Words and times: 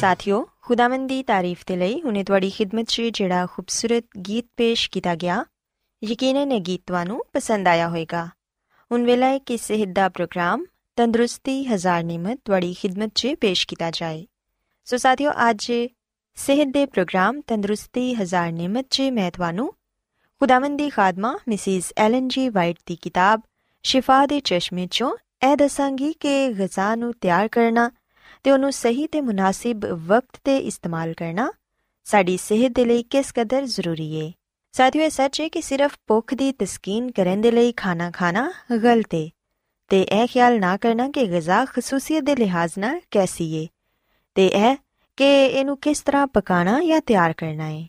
ਸਾਥਿਓ, 0.00 0.48
ਖੁਦਾਵੰਦ 0.62 1.08
ਦੀ 1.08 1.22
ਤਾਰੀਫ 1.22 1.62
ਦੇ 1.66 1.76
ਲਈ 1.76 2.02
ਹੁਨੇ 2.02 2.24
ਤੁਹਾਡੀ 2.24 2.50
ਖidmat 2.50 2.84
'ਚ 2.84 3.02
ਜਿਹੜਾ 3.02 3.46
ਖੂਬਸੂਰਤ 3.46 4.04
ਗੀਤ 4.28 4.46
ਪੇਸ਼ 4.56 4.90
ਕੀਤਾ 4.90 5.14
ਗਿਆ, 5.14 5.44
ਯਕੀਨਨ 6.04 6.52
ਇਹ 6.52 6.60
ਗੀਤ 6.60 6.82
ਤੁਹਾਨੂੰ 6.86 7.24
ਪਸੰਦ 7.32 7.68
ਆਇਆ 7.68 7.88
ਹੋਵੇਗਾ। 7.88 8.28
ਹੁਣ 8.92 9.04
ਵੇਲਾ 9.04 9.26
ਹੈ 9.26 9.38
ਕਿ 9.38 9.56
ਸਿਹਤ 9.56 9.88
ਦਾ 9.88 10.08
ਪ੍ਰੋਗਰਾਮ, 10.08 10.64
ਤੰਦਰੁਸਤੀ 10.96 11.64
ਹਜ਼ਾਰ 11.64 12.02
ਨਿਮਤ 12.02 12.40
ਤੁਹਾਡੀ 12.44 12.76
ਖidmat 12.84 13.10
'ਚ 13.14 13.34
ਪੇਸ਼ 13.40 13.66
ਕੀਤਾ 13.66 13.90
ਜਾਏ। 13.90 14.26
ਸੋ 14.84 14.96
ਸਾਥਿਓ, 14.96 15.30
ਅੱਜ 15.50 15.72
ਸਿਹਤ 16.34 16.68
ਦੇ 16.68 16.86
ਪ੍ਰੋਗਰਾਮ, 16.86 17.40
ਤੰਦਰੁਸਤੀ 17.40 18.14
ਹਜ਼ਾਰ 18.14 18.52
ਨਿਮਤ 18.52 18.86
'ਚ 18.90 19.00
ਮੈਂ 19.00 19.30
ਤੁਹਾਨੂੰ 19.30 19.74
ਖੁਦਾਵੰਦ 20.40 20.78
ਦੀ 20.78 20.90
ਖਾਦਮਾ 20.90 21.38
ਮਿਸਿਸ 21.48 21.92
ਐਲਨ 21.96 22.28
ਜੀ 22.28 22.48
ਵਾਈਟ 22.48 22.76
ਦੀ 22.86 22.96
ਕਿਤਾਬ, 22.96 23.40
ਸ਼ਿਫਾ 23.82 24.26
ਦੇ 24.26 24.40
ਚਸ਼ਮੇ 24.40 24.84
'ਚੋਂ 24.84 25.16
ਇਹ 25.50 25.56
ਦੱਸਾਂਗੀ 25.56 26.12
ਕਿ 26.12 26.48
ਗਜ਼ਾ 26.48 26.94
ਨੂੰ 26.94 27.14
ਤਿਆਰ 27.20 27.48
ਕਰਨਾ 27.48 27.90
ਤੇ 28.42 28.50
ਉਹਨੂੰ 28.50 28.72
ਸਹੀ 28.72 29.06
ਤੇ 29.06 29.20
ਮੁਨਾਸਿਬ 29.20 29.86
ਵਕਤ 30.06 30.40
ਤੇ 30.44 30.56
ਇਸਤੇਮਾਲ 30.58 31.14
ਕਰਨਾ 31.14 31.50
ਸਾਡੀ 32.04 32.36
ਸਿਹਤ 32.36 32.72
ਦੇ 32.72 32.84
ਲਈ 32.84 33.02
ਕਿਸ 33.02 33.32
ਕਦਰ 33.36 33.66
ਜ਼ਰੂਰੀ 33.66 34.20
ਹੈ 34.20 34.32
ਸਾਥੀਓ, 34.72 35.02
ਇਹ 35.02 35.10
ਸੱਚ 35.10 35.40
ਹੈ 35.40 35.48
ਕਿ 35.48 35.60
ਸਿਰਫ 35.60 35.96
ਭੁੱਖ 36.06 36.34
ਦੀ 36.34 36.52
ਤਸਕੀਨ 36.52 37.10
ਕਰਨ 37.10 37.40
ਦੇ 37.40 37.50
ਲਈ 37.50 37.72
ਖਾਣਾ 37.72 38.10
ਖਾਣਾ 38.10 38.52
ਗਲਤ 38.84 39.14
ਹੈ 39.14 39.28
ਤੇ 39.88 40.02
ਇਹ 40.02 40.26
ਖਿਆਲ 40.26 40.58
ਨਾ 40.60 40.76
ਕਰਨਾ 40.76 41.08
ਕਿ 41.08 41.24
ਗਿਜ਼ਾ 41.26 41.64
ਖਸੂਸੀਅਤ 41.64 42.24
ਦੇ 42.24 42.36
ਲਿਹਾਜ਼ 42.36 42.78
ਨਾਲ 42.78 43.00
ਕੈਸੀ 43.10 43.62
ਹੈ 43.62 43.66
ਤੇ 44.34 44.46
ਇਹ 44.46 44.76
ਕਿ 45.16 45.46
ਇਹਨੂੰ 45.46 45.76
ਕਿਸ 45.76 46.00
ਤਰ੍ਹਾਂ 46.00 46.26
ਪਕਾਣਾ 46.26 46.80
ਜਾਂ 46.84 47.00
ਤਿਆਰ 47.00 47.32
ਕਰਨਾ 47.32 47.64
ਹੈ 47.64 47.86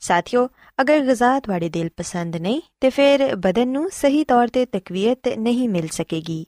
ਸਾਥੀਓ, 0.00 0.48
ਅਗਰ 0.80 1.00
ਗਿਜ਼ਾ 1.00 1.40
ਤੁਹਾਡੇ 1.40 1.68
ਦਿਲ 1.68 1.88
ਪਸੰਦ 1.96 2.36
ਨਹੀਂ, 2.36 2.60
ਤੇ 2.80 2.90
ਫਿਰ 2.90 3.36
ਬਦਨ 3.36 3.68
ਨੂੰ 3.68 3.90
ਸਹੀ 3.90 4.24
ਤੌਰ 4.24 4.48
ਤੇ 4.48 4.64
ਤਕਵੀਅਤ 4.66 5.28
ਨਹੀਂ 5.28 5.68
ਮਿਲ 5.68 5.88
ਸਕੇਗੀ। 5.88 6.46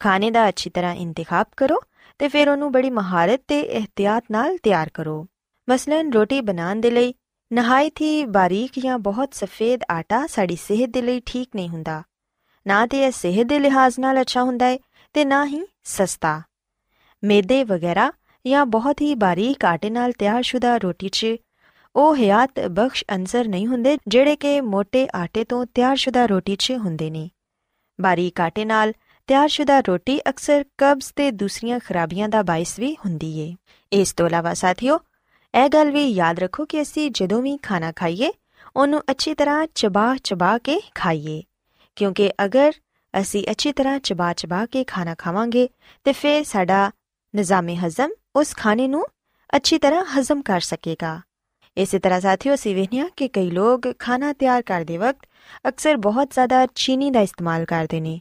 ਖਾਣੇ 0.00 0.30
ਦਾ 0.30 0.48
ਅੱਛੀ 0.48 0.70
ਤਰ੍ਹਾਂ 0.70 0.94
ਇੰਤਖਾਬ 0.94 1.46
ਕਰੋ 1.56 1.80
ਤੇ 2.18 2.28
ਫਿਰ 2.28 2.48
ਉਹਨੂੰ 2.48 2.72
ਬੜੀ 2.72 2.90
ਮਹਾਰਤ 2.90 3.40
ਤੇ 3.48 3.60
ਇhtiyat 3.60 4.22
ਨਾਲ 4.30 4.58
ਤਿਆਰ 4.58 4.90
ਕਰੋ। 4.94 5.26
ਮਸਲਨ 5.70 6.12
ਰੋਟੀ 6.12 6.40
ਬਣਾਉਣ 6.40 6.80
ਦੇ 6.80 6.90
ਲਈ 6.90 7.14
ਨਹਾਇਤ 7.52 8.00
ਹੀ 8.00 8.24
ਬਾਰੀਕ 8.24 8.72
ਜਾਂ 8.78 8.98
ਬਹੁਤ 8.98 9.34
ਸਫੇਦ 9.34 9.80
ਆਟਾ 9.90 10.26
ਸਾਡੀ 10.26 10.56
ਸਿਹਤ 10.56 10.90
ਦੇ 10.90 11.02
ਲਈ 11.02 11.20
ਠੀਕ 11.26 11.48
ਨਹੀਂ 11.54 11.68
ਹੁੰਦਾ। 11.68 12.02
ਨਾ 12.66 12.86
ਤੇ 12.86 13.04
ਇਹ 13.04 13.10
ਸਿਹਤ 13.10 13.46
ਦੇ 13.46 13.58
ਲਿਹਾਜ਼ 13.58 14.00
ਨਾਲ 14.00 14.20
ਅੱਛਾ 14.20 14.42
ਹੁੰਦਾ 14.42 14.66
ਹੈ 14.66 14.78
ਤੇ 15.12 15.24
ਨਾ 15.24 15.46
ਹੀ 15.46 15.62
ਸਸਤਾ। 15.84 16.42
ਮੈਦੇ 17.24 17.64
ਵਗੈਰਾ 17.64 18.12
ਜਾਂ 18.46 18.66
ਬਹੁਤ 18.66 19.00
ਹੀ 19.00 19.14
ਬਾਰੀਕ 19.14 19.64
ਆਟੇ 19.64 19.90
ਨਾਲ 19.90 20.12
ਤਿਆਰਸ਼ੁਦਾ 20.12 20.76
ਰੋਟੀ 20.76 21.08
'ਚ 21.08 21.26
ਉਹ 21.96 22.16
ਹਯਾਤ 22.16 22.60
ਬਖਸ਼ 22.60 23.04
ਅੰਸਰ 23.10 23.48
ਨਹੀਂ 23.48 23.66
ਹੁੰਦੇ 23.66 23.98
ਜਿਹੜੇ 24.08 24.36
ਕਿ 24.36 24.60
ਮੋٹے 24.60 25.06
ਆਟੇ 25.14 25.44
ਤੋਂ 25.44 25.66
ਤਿਆਰਸ਼ੁਦਾ 25.74 26.26
ਰੋਟੀ 26.26 26.56
'ਚ 26.56 26.72
ਹੁੰਦੇ 26.72 27.10
ਨੇ। 27.10 27.30
ਬਾਰੀਕ 28.00 28.40
ਆਟੇ 28.40 28.64
ਨਾਲ 28.64 28.92
ਤਿਆਰਸ਼ੁਦਾ 29.26 29.80
ਰੋਟੀ 29.80 30.20
ਅਕਸਰ 30.28 30.64
ਕਬਜ਼ 30.78 31.12
ਤੇ 31.16 31.30
ਦੂਸਰੀਆਂ 31.30 31.80
ਖਰਾਬੀਆਂ 31.80 32.28
ਦਾ 32.28 32.42
ਬਾਇਸ 32.42 32.78
ਵੀ 32.78 32.94
ਹੁੰਦੀ 32.94 33.38
ਏ। 33.38 33.56
ਇਸ 33.92 34.12
ਤੋਂ 34.12 34.26
ਇਲਾਵਾ 34.26 34.54
ਸਾਥੀਓ, 34.54 34.98
ਇਹ 35.54 35.68
ਗੱਲ 35.68 35.90
ਵੀ 35.90 36.08
ਯਾਦ 36.08 36.38
ਰੱਖੋ 36.38 36.64
ਕਿ 36.64 36.82
ਅਸੀਂ 36.82 37.10
ਜਦੋਂ 37.10 37.42
ਵੀ 37.42 37.56
ਖਾਣਾ 37.56 37.92
ਖਾਈਏ, 37.92 38.30
ਉਹਨੂੰ 38.76 39.02
ਅੱਛੀ 39.10 39.34
ਤਰ੍ਹਾਂ 39.34 39.66
ਚਬਾ 39.74 40.16
ਚਬਾ 40.24 40.58
ਕੇ 40.58 40.80
ਖਾਈਏ। 40.94 41.42
ਕਿਉਂਕਿ 41.96 42.32
ਅਗਰ 42.44 42.72
ਅਸੀਂ 43.20 43.44
ਅੱਛੀ 43.50 43.72
ਤਰ੍ਹਾਂ 43.72 43.98
ਚਬਾ 43.98 44.32
ਚਬਾ 44.32 44.66
ਕੇ 44.66 44.84
ਖਾਣਾ 44.84 45.14
ਖਾਵਾਂਗੇ, 45.18 45.68
ਤੇ 46.04 46.12
ਫਿਰ 46.12 46.44
ਸਾਡਾ 46.44 46.90
ਨਿਜ਼ਾਮੇ 47.34 47.76
ਹਜ਼ਮ 47.76 48.10
ਉਸ 48.36 48.54
ਖਾਣੇ 48.56 48.88
ਨੂੰ 48.88 49.06
ਅੱਛੀ 49.56 49.78
ਤਰ੍ਹਾਂ 49.78 50.04
ਹਜ਼ਮ 50.04 50.42
ਕਰ 50.42 50.60
ਸਕੇਗਾ। 50.60 51.20
ਇਸੇ 51.76 51.98
ਤਰ੍ਹਾਂ 51.98 52.20
ਸਾਥੀਓ, 52.20 52.54
ਅਸੀਂ 52.54 52.74
ਵੇਖਿਆ 52.74 53.08
ਕਿ 53.16 53.28
ਕਈ 53.28 53.50
ਲੋਕ 53.50 53.98
ਖਾਣਾ 53.98 54.32
ਤਿਆਰ 54.32 54.62
ਕਰਦੇ 54.62 54.98
ਵਕਤ 54.98 55.26
ਅਕਸਰ 55.68 55.96
ਬਹੁਤ 55.96 56.30
ਜ਼ਿਆਦਾ 56.30 56.66
ਚੀਨੀ 56.74 57.10
ਦਾ 57.10 57.20
ਇਸਤੇਮਾਲ 57.20 57.64
ਕਰਦੇ 57.64 58.00
ਨੇ। 58.00 58.20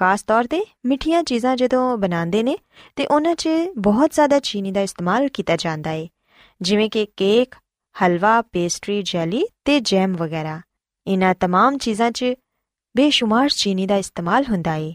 ਖਾਸ 0.00 0.22
ਤੌਰ 0.22 0.46
ਤੇ 0.46 0.62
ਮਿੱਠੀਆਂ 0.86 1.22
ਚੀਜ਼ਾਂ 1.22 1.56
ਜਦੋਂ 1.56 1.96
ਬਣਾਉਂਦੇ 1.98 2.42
ਨੇ 2.42 2.56
ਤੇ 2.96 3.06
ਉਹਨਾਂ 3.06 3.34
'ਚ 3.34 3.48
ਬਹੁਤ 3.78 4.14
ਜ਼ਿਆਦਾ 4.14 4.38
ਚੀਨੀ 4.40 4.72
ਦਾ 4.72 4.80
ਇਸਤੇਮਾਲ 4.80 5.28
ਕੀਤਾ 5.28 5.56
ਜਾਂਦਾ 5.56 5.90
ਹੈ 5.90 6.06
ਜਿਵੇਂ 6.60 6.90
ਕਿ 6.90 7.06
ਕੇਕ 7.16 7.54
ਹਲਵਾ 7.96 8.40
ਪੇਸਟਰੀ 8.42 9.02
ਜੈਲੀ 9.02 9.44
ਤੇ 9.64 9.80
ਜੈਮ 9.80 10.16
ਵਗੈਰਾ 10.16 10.60
ਇਹਨਾਂ 11.06 11.34
तमाम 11.44 11.78
ਚੀਜ਼ਾਂ 11.78 12.10
'ਚ 12.10 12.34
ਬੇਸ਼ੁਮਾਰ 12.94 13.48
ਚੀਨੀ 13.48 13.86
ਦਾ 13.86 13.96
ਇਸਤੇਮਾਲ 13.96 14.44
ਹੁੰਦਾ 14.44 14.72
ਹੈ 14.72 14.94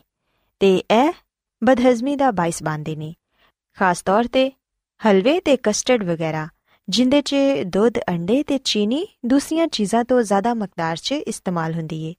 ਤੇ 0.62 0.76
ਇਹ 0.92 1.12
ਬਦਹਜ਼ਮੀ 1.62 2.16
ਦਾ 2.16 2.32
ਬਾਇਸ 2.32 2.64
ਬਣਦੇ 2.64 2.96
ਨੇ 2.96 3.14
ਖਾਸ 3.78 4.02
ਤੌਰ 4.02 4.28
ਤੇ 4.28 4.52
ਹਲਵੇ 5.02 5.40
ਤੇ 5.40 5.58
ਕਸਟਰਡ 5.58 6.04
ਵਗੈਰਾ 6.04 6.48
ਜਿੰਦੇ 6.88 7.22
'ਚ 7.22 7.36
ਦੁੱਧ 7.66 8.00
ਅੰਡੇ 8.10 8.42
ਤੇ 8.44 8.58
ਚੀਨੀ 8.58 9.06
ਦੂਸਰੀਆਂ 9.26 9.68
ਚੀਜ਼ਾਂ 9.68 10.04
ਤੋਂ 10.06 10.22
ਜ਼ਿਆਦਾ 10.22 10.54
ਮਕਦਾਰ 10.54 10.96
'ਚ 10.96 11.12
ਇਸਤੇਮਾਲ 11.28 11.74
ਹੁੰਦੀ 11.74 12.04
ਏ 12.04 12.14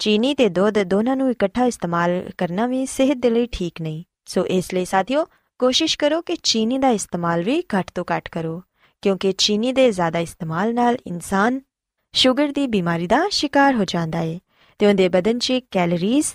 ਚੀਨੀ 0.00 0.34
ਤੇ 0.34 0.48
ਦੁੱਧ 0.48 0.82
ਦੋਨਾਂ 0.82 1.14
ਨੂੰ 1.16 1.30
ਇਕੱਠਾ 1.30 1.64
ਇਸਤੇਮਾਲ 1.64 2.10
ਕਰਨਾ 2.38 2.66
ਵੀ 2.66 2.84
ਸਿਹਤ 2.86 3.16
ਦੇ 3.16 3.30
ਲਈ 3.30 3.46
ਠੀਕ 3.52 3.80
ਨਹੀਂ। 3.82 4.02
ਸੋ 4.26 4.44
ਇਸ 4.46 4.72
ਲਈ 4.74 4.84
ਸਾਥੀਓ, 4.84 5.24
ਕੋਸ਼ਿਸ਼ 5.60 5.96
ਕਰੋ 5.98 6.20
ਕਿ 6.22 6.36
ਚੀਨੀ 6.42 6.78
ਦਾ 6.78 6.90
ਇਸਤੇਮਾਲ 6.90 7.42
ਵੀ 7.42 7.62
ਘੱਟ 7.74 7.90
ਤੋਂ 7.94 8.04
ਘੱਟ 8.12 8.28
ਕਰੋ, 8.28 8.62
ਕਿਉਂਕਿ 9.02 9.32
ਚੀਨੀ 9.38 9.72
ਦੇ 9.72 9.90
ਜ਼ਿਆਦਾ 9.90 10.18
ਇਸਤੇਮਾਲ 10.18 10.74
ਨਾਲ 10.74 10.96
ਇਨਸਾਨ 11.06 11.60
ਸ਼ੂਗਰ 12.14 12.52
ਦੀ 12.52 12.66
ਬਿਮਾਰੀ 12.66 13.06
ਦਾ 13.06 13.28
ਸ਼ਿਕਾਰ 13.30 13.74
ਹੋ 13.74 13.84
ਜਾਂਦਾ 13.84 14.18
ਹੈ 14.18 14.38
ਤੇ 14.80 14.86
ਉਹਦੇ 14.86 15.08
ਬਦਨ 15.08 15.38
'ਚ 15.38 15.60
ਕੈਲਰੀਜ਼ 15.70 16.26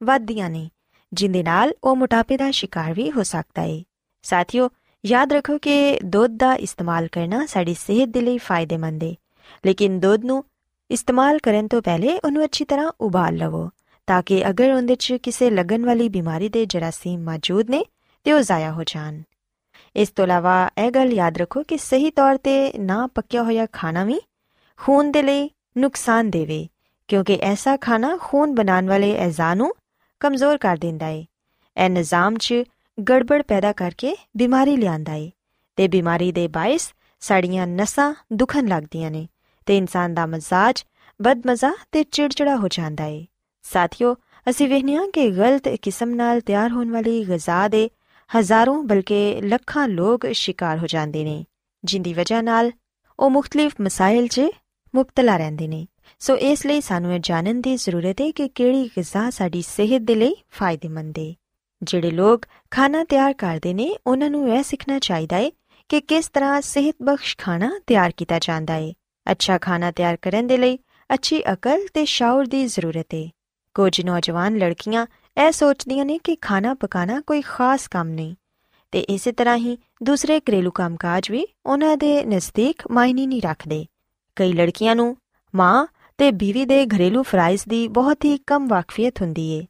ਵੱਧਦੀਆਂ 0.00 0.50
ਨੇ, 0.50 0.68
ਜਿੰਦੇ 1.12 1.42
ਨਾਲ 1.42 1.72
ਉਹ 1.84 1.96
ਮੋਟਾਪੇ 1.96 2.36
ਦਾ 2.36 2.50
ਸ਼ਿਕਾਰ 2.50 2.92
ਵੀ 2.94 3.10
ਹੋ 3.10 3.22
ਸਕਦਾ 3.22 3.62
ਹੈ 3.62 3.82
ਸਾਥੀਓ, 4.24 4.68
ਯਾਦ 5.04 5.32
ਰੱਖੋ 5.32 5.58
ਕਿ 5.58 5.98
ਦੁੱਧ 6.04 6.36
ਦਾ 6.36 6.54
ਇਸਤੇਮਾਲ 6.56 7.08
ਕਰਨਾ 7.08 7.44
ਸਾਡੀ 7.46 7.74
ਸਿਹਤ 7.74 8.08
ਦੇ 8.08 8.20
ਲਈ 8.20 8.38
ਫਾਇਦੇਮੰਦ 8.38 9.04
ਹੈ 9.04 9.14
ਲੇਕਿਨ 9.64 9.98
ਦੁੱਧ 10.00 10.24
ਨੂੰ 10.24 10.44
ਇਸਤੇਮਾਲ 10.90 11.38
ਕਰਨ 11.38 11.68
ਤੋਂ 11.68 11.80
ਪਹਿਲੇ 11.82 12.18
ਉਹਨੂੰ 12.24 12.44
ਅੱਛੀ 12.44 12.64
ਤਰ੍ਹਾਂ 12.64 12.90
ਉਬਾਲ 13.00 13.36
ਲਵੋ 13.36 13.68
ਤਾਂ 14.08 14.22
ਕਿ 14.22 14.42
ਅਗਰ 14.50 14.72
ਉਹਦੇ 14.72 14.94
'ਚ 14.94 15.16
ਕਿਸੇ 15.22 15.50
ਲੱਗਣ 15.50 15.84
ਵਾਲੀ 15.86 16.08
ਬਿਮਾਰੀ 16.08 16.48
ਦੇ 16.48 16.64
ਜਰਾਸੀਮ 16.66 17.20
ਮੌਜੂਦ 17.22 17.70
ਨੇ 17.70 17.84
ਤੇ 18.26 18.32
ਉਹ 18.32 18.40
ਜ਼ਾਇਆ 18.40 18.72
ਹੋ 18.72 18.84
ਜਾਣ 18.86 19.20
ਇਸ 19.96 20.10
ਤੋਂ 20.10 20.24
ਇਲਾਵਾ 20.24 20.70
ਇਹ 20.78 20.90
ਗੱਲ 20.90 21.12
ਯਾਦ 21.12 21.38
ਰੱਖੋ 21.38 21.62
ਕਿ 21.62 21.76
ਸਹੀ 21.76 22.10
ਤੌਰ 22.10 22.36
ਤੇ 22.36 22.72
ਨਾ 22.78 23.06
ਪੱਕਿਆ 23.06 23.42
ਹੋਇਆ 23.42 23.66
ਖਾਣਾ 23.72 24.04
ਵੀ 24.04 24.20
ਖੂਨ 24.78 25.10
ਦੇ 25.12 25.22
ਲਈ 25.22 25.48
ਨੁਕਸਾਨ 25.78 26.30
ਦੇਵੇ 26.30 26.66
ਕਿਉਂਕਿ 27.08 27.38
ਐਸਾ 27.42 27.76
ਖਾਣਾ 27.76 28.16
ਖੂਨ 28.20 28.54
ਬਣਾਉਣ 28.54 28.88
ਵਾਲੇ 28.88 29.16
ਅਜ਼ਾ 29.26 29.54
ਨੂੰ 29.54 29.72
ਕਮਜ਼ੋਰ 30.20 30.58
ਕਰ 30.58 30.76
ਦਿੰਦਾ 30.76 31.06
ਹੈ 31.06 31.24
ਇਹ 31.76 31.90
ਨਿਜ਼ਾਮ 31.90 32.36
'ਚ 32.36 32.62
ਗੜਬੜ 32.98 33.42
ਪੈਦਾ 33.42 33.72
ਕਰਕੇ 33.72 34.16
ਬਿਮਾਰੀ 34.36 34.76
ਲਿਆਂਦਾ 34.76 35.12
ਹੈ 35.12 35.30
ਤੇ 35.78 35.88
ਬਿਮਾਰੀ 35.88 36.30
ਦੇ 36.32 36.46
ਬਾਇਸ 36.48 36.92
ਸਾਡੀਆਂ 37.22 37.66
ਨਸਾਂ 37.66 38.12
ਦੁਖਣ 38.32 38.66
ਲੱਗਦੀਆਂ 38.66 39.10
ਨੇ 39.10 39.26
ਤੇ 39.68 39.76
ਇਨਸਾਨ 39.76 40.14
ਦਾ 40.14 40.26
ਮਜ਼ਾਜ, 40.26 40.84
ਬਦਮਜ਼ਾ 41.22 41.72
ਤੇ 41.92 42.02
ਚਿੜਚਿੜਾ 42.02 42.56
ਹੋ 42.56 42.68
ਜਾਂਦਾ 42.68 43.04
ਹੈ 43.04 43.24
ਸਾਥੀਓ, 43.62 44.14
ਅਸੀਂ 44.50 44.68
ਵੇਖਿਆ 44.68 45.00
ਕਿ 45.12 45.30
ਗਲਤ 45.30 45.68
ਕਿਸਮ 45.68 46.10
ਨਾਲ 46.10 46.40
ਤਿਆਰ 46.40 46.70
ਹੋਣ 46.70 46.90
ਵਾਲੀ 46.90 47.28
ਗਿਜ਼ਾ 47.28 47.68
ਦੇ 47.68 47.90
ਹਜ਼ਾਰਾਂ 48.36 48.82
ਬਲਕਿ 48.82 49.40
ਲੱਖਾਂ 49.40 49.88
ਲੋਕ 49.88 50.26
ਸ਼ਿਕਾਰ 50.32 50.78
ਹੋ 50.78 50.86
ਜਾਂਦੇ 50.86 51.24
ਨੇ, 51.24 51.44
ਜਿੰਦੀ 51.84 52.14
ਵਜ੍ਹਾ 52.14 52.40
ਨਾਲ 52.42 52.72
ਉਹ 53.18 53.30
ਮੁxtਲਿਫ 53.30 53.72
ਮਸਾਇਲ 53.80 54.26
'ਚ 54.26 54.40
ਮੁਬਤਲਾ 54.94 55.36
ਰਹਿੰਦੇ 55.36 55.68
ਨੇ। 55.68 55.86
ਸੋ 56.18 56.36
ਇਸ 56.36 56.66
ਲਈ 56.66 56.80
ਸਾਨੂੰ 56.80 57.14
ਇਹ 57.14 57.20
ਜਾਣਨ 57.22 57.60
ਦੀ 57.60 57.76
ਜ਼ਰੂਰਤ 57.76 58.20
ਹੈ 58.20 58.30
ਕਿ 58.30 58.48
ਕਿਹੜੀ 58.48 58.90
ਗਿਜ਼ਾ 58.96 59.30
ਸਾਡੀ 59.30 59.62
ਸਿਹਤ 59.62 60.02
ਦੇ 60.02 60.14
ਲਈ 60.14 60.36
ਫਾਇਦੇਮੰਦ 60.50 61.18
ਹੈ 61.18 61.34
ਜਿਹੜੇ 61.82 62.10
ਲੋਕ 62.10 62.46
ਖਾਣਾ 62.70 63.04
ਤਿਆਰ 63.04 63.32
ਕਰਦੇ 63.32 63.74
ਨੇ, 63.74 63.96
ਉਹਨਾਂ 64.06 64.30
ਨੂੰ 64.30 64.56
ਇਹ 64.56 64.62
ਸਿੱਖਣਾ 64.62 64.98
ਚਾਹੀਦਾ 64.98 65.36
ਹੈ 65.36 65.50
ਕਿ 65.88 66.00
ਕਿਸ 66.00 66.28
ਤਰ੍ਹਾਂ 66.28 66.60
ਸਿਹਤਬਖਸ਼ 66.60 67.36
ਖਾਣਾ 67.38 67.70
ਤਿਆਰ 67.86 68.12
ਕੀਤਾ 68.16 68.38
ਜਾਂਦਾ 68.38 68.74
ਹੈ 68.74 68.92
ਅੱਛਾ 69.32 69.58
ਖਾਣਾ 69.58 69.90
ਤਿਆਰ 69.90 70.16
ਕਰਨ 70.16 70.46
ਦੇ 70.46 70.56
ਲਈ 70.56 70.78
ਅੱਛੀ 71.14 71.42
ਅਕਲ 71.52 71.86
ਤੇ 71.94 72.04
ਸ਼ਾਉਰ 72.04 72.46
ਦੀ 72.46 72.66
ਜ਼ਰੂਰਤ 72.66 73.14
ਹੈ 73.14 73.28
ਕੁਝ 73.74 74.00
ਨੌਜਵਾਨ 74.00 74.56
ਲੜਕੀਆਂ 74.56 75.06
ਇਹ 75.46 75.52
ਸੋਚਦੀਆਂ 75.52 76.04
ਨੇ 76.04 76.18
ਕਿ 76.18 76.36
ਖਾਣਾ 76.36 76.74
ਪਕਾਣਾ 76.74 77.20
ਕੋਈ 77.20 77.40
ਖਾਸ 77.40 77.88
ਕੰਮ 77.88 78.08
ਨਹੀਂ। 78.08 78.34
ਤੇ 78.92 79.00
ਇਸੇ 79.00 79.32
ਤਰ੍ਹਾਂ 79.32 79.56
ਹੀ 79.56 79.76
ਦੂਸਰੇ 80.02 80.40
ਘਰੇਲੂ 80.40 80.70
ਕੰਮਕਾਜ 80.70 81.30
ਵੀ 81.30 81.46
ਉਹਨਾਂ 81.66 81.96
ਦੇ 81.96 82.24
ਨਜ਼ਦੀਕ 82.24 82.82
ਮਾਇਨੇ 82.90 83.26
ਨਹੀਂ 83.26 83.42
ਰੱਖਦੇ। 83.42 83.84
ਕਈ 84.36 84.52
ਲੜਕੀਆਂ 84.52 84.96
ਨੂੰ 84.96 85.16
ਮਾਂ 85.54 85.86
ਤੇ 86.18 86.30
ਬੀਵੀ 86.30 86.64
ਦੇ 86.64 86.86
ਘਰੇਲੂ 86.86 87.22
ਫਰਾਈਜ਼ 87.22 87.62
ਦੀ 87.68 87.88
ਬਹੁਤ 87.88 88.24
ਹੀ 88.24 88.36
ਕਮ 88.46 88.68
ਵਾਕਫੀਅਤ 88.68 89.22
ਹੁੰਦੀ 89.22 89.48
ਏ। 89.50 89.66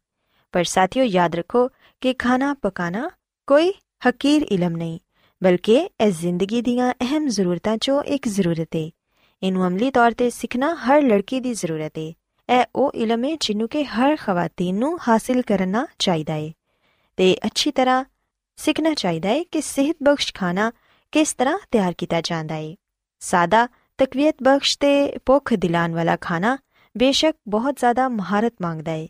ਪਰ 0.53 0.65
ਸਾਥੀਓ 0.65 1.05
ਯਾਦ 1.05 1.35
ਰੱਖੋ 1.35 1.69
ਕਿ 2.00 2.15
ਖਾਣਾ 2.15 2.55
ਪਕਾਣਾ 2.55 3.11
ਕੋਈ 3.47 3.73
ਹਕੀਰ 4.09 4.43
ਇਲਮ 4.43 4.77
ਨਹੀਂ, 4.77 4.99
ਬਲਕਿ 5.43 5.88
ਇਹ 6.00 6.11
ਜ਼ਿੰਦਗੀ 6.11 6.62
ਦੀਆਂ 6.62 6.93
ਅਹਿਮ 6.93 7.29
ਜ਼ਰੂਰਤਾਂ 7.29 7.75
'ਚੋਂ 7.75 8.03
ਇੱਕ 8.03 8.29
ਜ਼ਰੂਰਤ 8.29 8.77
ਏ। 8.77 8.91
ਇਹਨੂੰ 9.42 9.66
ਅਮਲੀ 9.66 9.90
ਤੌਰ 9.90 10.12
ਤੇ 10.12 10.28
ਸਿੱਖਣਾ 10.30 10.75
ਹਰ 10.75 11.02
ਲੜਕੀ 11.02 11.40
ਦੀ 11.40 11.52
ਜ਼ਰੂਰਤ 11.54 11.99
ਏ 11.99 12.12
ਇਹ 12.49 12.64
ਉਹ 12.75 12.92
ਇਲਮ 12.95 13.25
ਹੈ 13.25 13.35
ਜਿਹਨੂੰ 13.40 13.68
ਕਿ 13.68 13.85
ਹਰ 13.85 14.16
ਖਵਾਤੀਨ 14.16 14.78
ਨੂੰ 14.78 14.99
ਹਾਸਿਲ 15.09 15.42
ਕਰਨਾ 15.42 15.87
ਚਾਹੀਦਾ 15.99 16.35
ਏ 16.35 16.52
ਤੇ 17.18 17.37
ਅੱਛੀ 17.47 17.71
ਤਰ੍ਹਾਂ 17.71 18.04
ਸਿੱਖਣਾ 18.59 18.95
ਚਾਹੀਦਾ 18.95 19.30
ਏ 19.30 19.45
ਕਿ 19.45 19.61
ਸਿਹਤ 19.61 19.97
ਬਖਸ਼ 20.02 20.33
ਖਾਣਾ 20.35 20.71
ਕਿਸ 21.12 21.33
ਤਰ੍ਹਾਂ 21.35 21.59
ਤਿਆਰ 21.71 21.92
ਕੀਤਾ 21.92 22.21
ਜਾਂਦਾ 22.21 22.57
ਏ 22.57 22.75
ਸਾਦਾ 23.23 23.66
ਤਕਵੀਅਤ 23.99 24.42
ਬਖਸ਼ 24.42 24.76
ਤੇ 24.78 25.18
ਭੁੱਖ 25.26 25.52
ਦਿਲਾਨ 25.54 25.95
ਵਾਲਾ 25.95 26.16
ਖਾਣਾ 26.21 26.57
ਬੇਸ਼ੱਕ 26.97 27.37
ਬਹੁਤ 27.49 27.78
ਜ਼ਿਆਦਾ 27.78 28.09
ਮਹਾਰਤ 28.09 28.54
ਮੰਗਦਾ 28.62 28.92
ਏ 28.92 29.09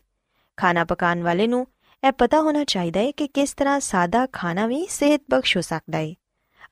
ਖਾਣਾ 0.57 0.83
ਪਕਾਉਣ 0.83 1.21
ਵਾਲੇ 1.23 1.47
ਨੂੰ 1.47 1.65
ਇਹ 2.03 2.11
ਪਤਾ 2.11 2.41
ਹੋਣਾ 2.41 2.63
ਚਾਹੀਦਾ 2.63 2.99
ਹੈ 2.99 3.11
ਕਿ 3.11 3.27
ਕਿਸ 3.27 3.53
ਤਰ੍ਹਾਂ 3.53 3.79
ਸਾਦਾ 3.79 4.25
ਖਾਣਾ 4.33 4.67
ਵੀ 4.67 4.85
ਸਿਹਤ 4.89 5.21
ਬਖਸ਼ 5.29 5.55
ਹੋ 5.57 5.61
ਸਕਦਾ 5.61 5.97
ਹੈ 5.97 6.13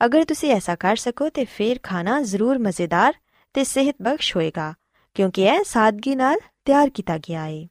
ਅਗਰ 0.06 0.24
ਤੁਸੀਂ 0.24 0.52
ਐਸਾ 0.52 0.76
ਕਰ 0.76 0.96
ਸਕੋ 0.96 1.30
ਤੇ 1.30 1.46
ਫਿਰ 1.46 1.80
ਖਾਣਾ 1.84 2.20
ਜ਼ਰੂਰ 2.22 2.58
ਮਜ਼ੇਦਾਰ 2.60 3.14
ਤੇ 3.58 3.64
ਸਿਹਤ 3.64 3.96
ਬਖਸ਼ 4.02 4.36
ਹੋਏਗਾ, 4.36 4.74
ਕਿਉਂਕਿ 5.16 5.44
ਇਹ 5.44 5.64
ਸਾਦਗੀ 5.64 6.16
ਨਾਲ 6.16 6.40
ਤਿਆਰ 6.66 6.90
ਕੀਤਾ 6.90 7.18
ਗਿਆ 7.18 7.44
ਹੈ 7.46 7.68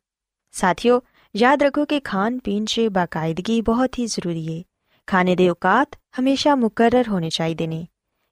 ਸਾਥੀਓ, 0.53 1.01
ਯਾਦ 1.37 1.63
ਰੱਖੋ 1.63 1.85
ਕਿ 1.85 2.01
ਖਾਣ 2.01 2.39
ਪੀਣ 2.39 2.65
'ਚ 2.65 2.81
ਬਾਕਾਇਦਗੀ 2.81 3.61
ਬਹੁਤ 3.61 3.99
ਹੀ 3.99 4.07
ਜ਼ਰੂਰੀ 4.07 4.47
ਹੈ 4.49 4.63
ਖਾਣੇ 5.07 5.37
ਦੇ 5.37 5.49
ਔਕਾਤ 5.49 5.89
ਹਮੇਸ਼ਾ 6.21 6.55
ਮੁਕਰਰ 6.55 7.09
ਹੋਣੇ 7.09 7.31
ਚਾਹੀਦੇ 7.31 7.67
ਨੇ। 7.67 7.87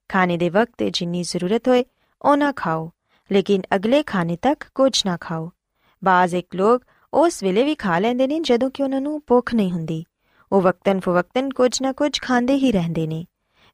ਖਾਣੇ 0.08 0.37
ਦੇ 0.37 0.49
ਵਕਤ 0.50 0.82
ਜਿੰਨੀ 0.82 1.23
ਜ਼ਰੂਰਤ 1.23 1.68
ਹੋਏ 1.68 1.84
ਉਹਨਾਂ 2.23 2.52
ਖਾਓ, 2.52 2.90
ਲੇਕਿਨ 3.32 3.62
ਅਗਲੇ 3.76 4.02
ਖਾਣੇ 4.02 4.37
ਤੱਕ 4.42 4.64
ਕੁਝ 4.75 5.06
ਨਾ 5.06 5.16
ਖਾਓ। 5.20 5.50
ਬਾਜ਼ 6.04 6.34
ਇੱਕ 6.34 6.56
ਲੋਕ 6.56 6.84
ਉਸ 7.14 7.42
ਵੇਲੇ 7.42 7.64
ਵੀ 7.64 7.75
ਖਾ 7.75 7.99
ਲੈਂਦੇ 7.99 8.26
ਨੇ 8.26 8.40
ਜਦੋਂ 8.40 8.70
ਕਿ 8.70 8.82
ਉਹਨਾਂ 8.82 9.00
ਨੂੰ 9.00 9.20
ਭੁੱਖ 9.26 9.54
ਨਹੀਂ 9.54 9.73
ਹੁੰਦੀ। 9.73 10.04
ਉਹ 10.52 10.61
ਵਕਤਨ 10.61 11.00
ਫਵਕਤਨ 11.00 11.50
ਕੁਝ 11.50 11.82
ਨਾ 11.82 11.92
ਕੁਝ 11.92 12.20
ਖਾਂਦੇ 12.20 12.54
ਹੀ 12.54 12.73
ਰਹਿੰਦੇ 12.73 13.06
ਨੇ। 13.06 13.25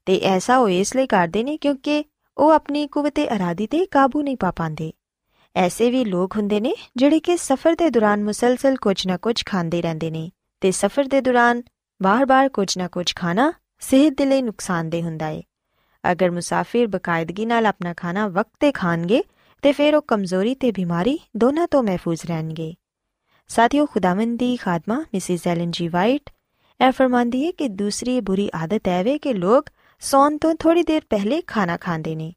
ਤੇ 0.05 0.19
ਐਸਾ 0.19 0.57
ਉਹ 0.57 0.69
ਇਸ 0.69 0.95
ਲਈ 0.95 1.07
ਕਰਦੇ 1.07 1.43
ਨੇ 1.43 1.57
ਕਿਉਂਕਿ 1.57 2.05
ਉਹ 2.37 2.51
ਆਪਣੀ 2.51 2.87
ਕੁਵਤੇ 2.87 3.35
ਅਰਾਦੀ 3.35 3.67
ਤੇ 3.67 3.85
ਕਾਬੂ 3.85 4.21
ਨਹੀਂ 4.21 4.37
ਪਾ 4.37 4.51
ਪਾਉਂਦੇ। 4.51 4.93
ਐਸੇ 5.55 5.91
ਵੀ 5.91 6.05
ਲੋਕ 6.05 6.35
ਹੁੰਦੇ 6.35 6.59
ਨੇ 6.59 6.73
ਜਿਹੜੇ 6.95 7.19
ਕਿ 7.19 7.37
ਸਫ਼ਰ 7.37 7.75
ਦੇ 7.75 7.89
ਦੌਰਾਨ 7.89 8.23
ਮੁਸਲਸਲ 8.23 8.75
ਕੁਝ 8.75 9.07
ਨਾ 9.07 9.17
ਕੁਝ 9.17 9.45
ਖਾਂਦੇ 9.45 9.81
ਰਹਿੰਦੇ 9.81 10.11
ਨੇ 10.11 10.31
ਤੇ 10.61 10.71
ਸਫ਼ਰ 10.71 11.03
ਦੇ 11.03 11.21
ਦੌਰਾਨ 11.21 11.61
ਬਾਰ-ਬਾਰ 12.03 12.49
ਕੁਝ 12.49 12.77
ਨਾ 12.77 12.87
ਕੁਝ 12.87 13.15
ਖਾਣਾ 13.15 13.53
ਸਿਹਤ 13.79 14.13
ਦੇ 14.17 14.25
ਲਈ 14.25 14.41
ਨੁਕਸਾਨਦੇ 14.41 15.01
ਹੁੰਦਾ 15.01 15.25
ਹੈ 15.25 15.41
ਅਗਰ 16.11 16.31
ਮੁਸਾਫਿਰ 16.31 16.87
ਬਕਾਇਦਗੀ 16.87 17.45
ਨਾਲ 17.45 17.65
ਆਪਣਾ 17.65 17.93
ਖਾਣਾ 17.93 18.27
ਵਕਤ 18.27 18.51
ਤੇ 18.59 18.71
ਖਾਣਗੇ 18.71 19.23
ਤੇ 19.61 19.71
ਫਿਰ 19.71 19.95
ਉਹ 19.95 20.01
ਕਮਜ਼ੋਰੀ 20.01 20.55
ਤੇ 20.55 20.71
ਬਿਮਾਰੀ 20.71 21.19
ਦੋਨਾਂ 21.37 21.67
ਤੋਂ 21.67 21.83
ਮਹਿਫੂਜ਼ 21.83 22.25
ਰਹਿਣਗੇ। 22.25 22.73
ਸਾਥੀਓ, 23.47 23.85
ਖੁਦਾਵੰਦ 23.85 24.39
ਦੀ 24.39 24.55
ਖਾਦਮਾ 24.55 24.99
ਮਿਸਿਸ 24.99 25.47
ਐਲਨ 25.47 25.71
ਜੀ 25.71 25.87
ਵਾਈਟ 25.87 26.29
ਇਹ 26.87 26.91
ਫਰਮਾਂਦੀ 26.91 27.45
ਹੈ 27.45 27.51
ਕਿ 27.51 27.67
ਦੂਸਰੀ 27.67 28.21
ਬੁਰੀ 28.21 28.49
ਆਦਤ 28.55 28.87
ਹੈ 28.87 29.03
ਵੇ 29.03 29.17
ਕਿ 29.17 29.33
ਲੋਕ 29.33 29.65
ਸੌਣ 30.01 30.37
ਤੋਂ 30.37 30.53
ਥੋੜੀ 30.55 30.83
ਦੇਰ 30.83 31.01
ਪਹਿਲੇ 31.09 31.41
ਖਾਣਾ 31.41 31.77
ਖਾਂਦੇ 31.77 32.15
ਨੇ। 32.15 32.33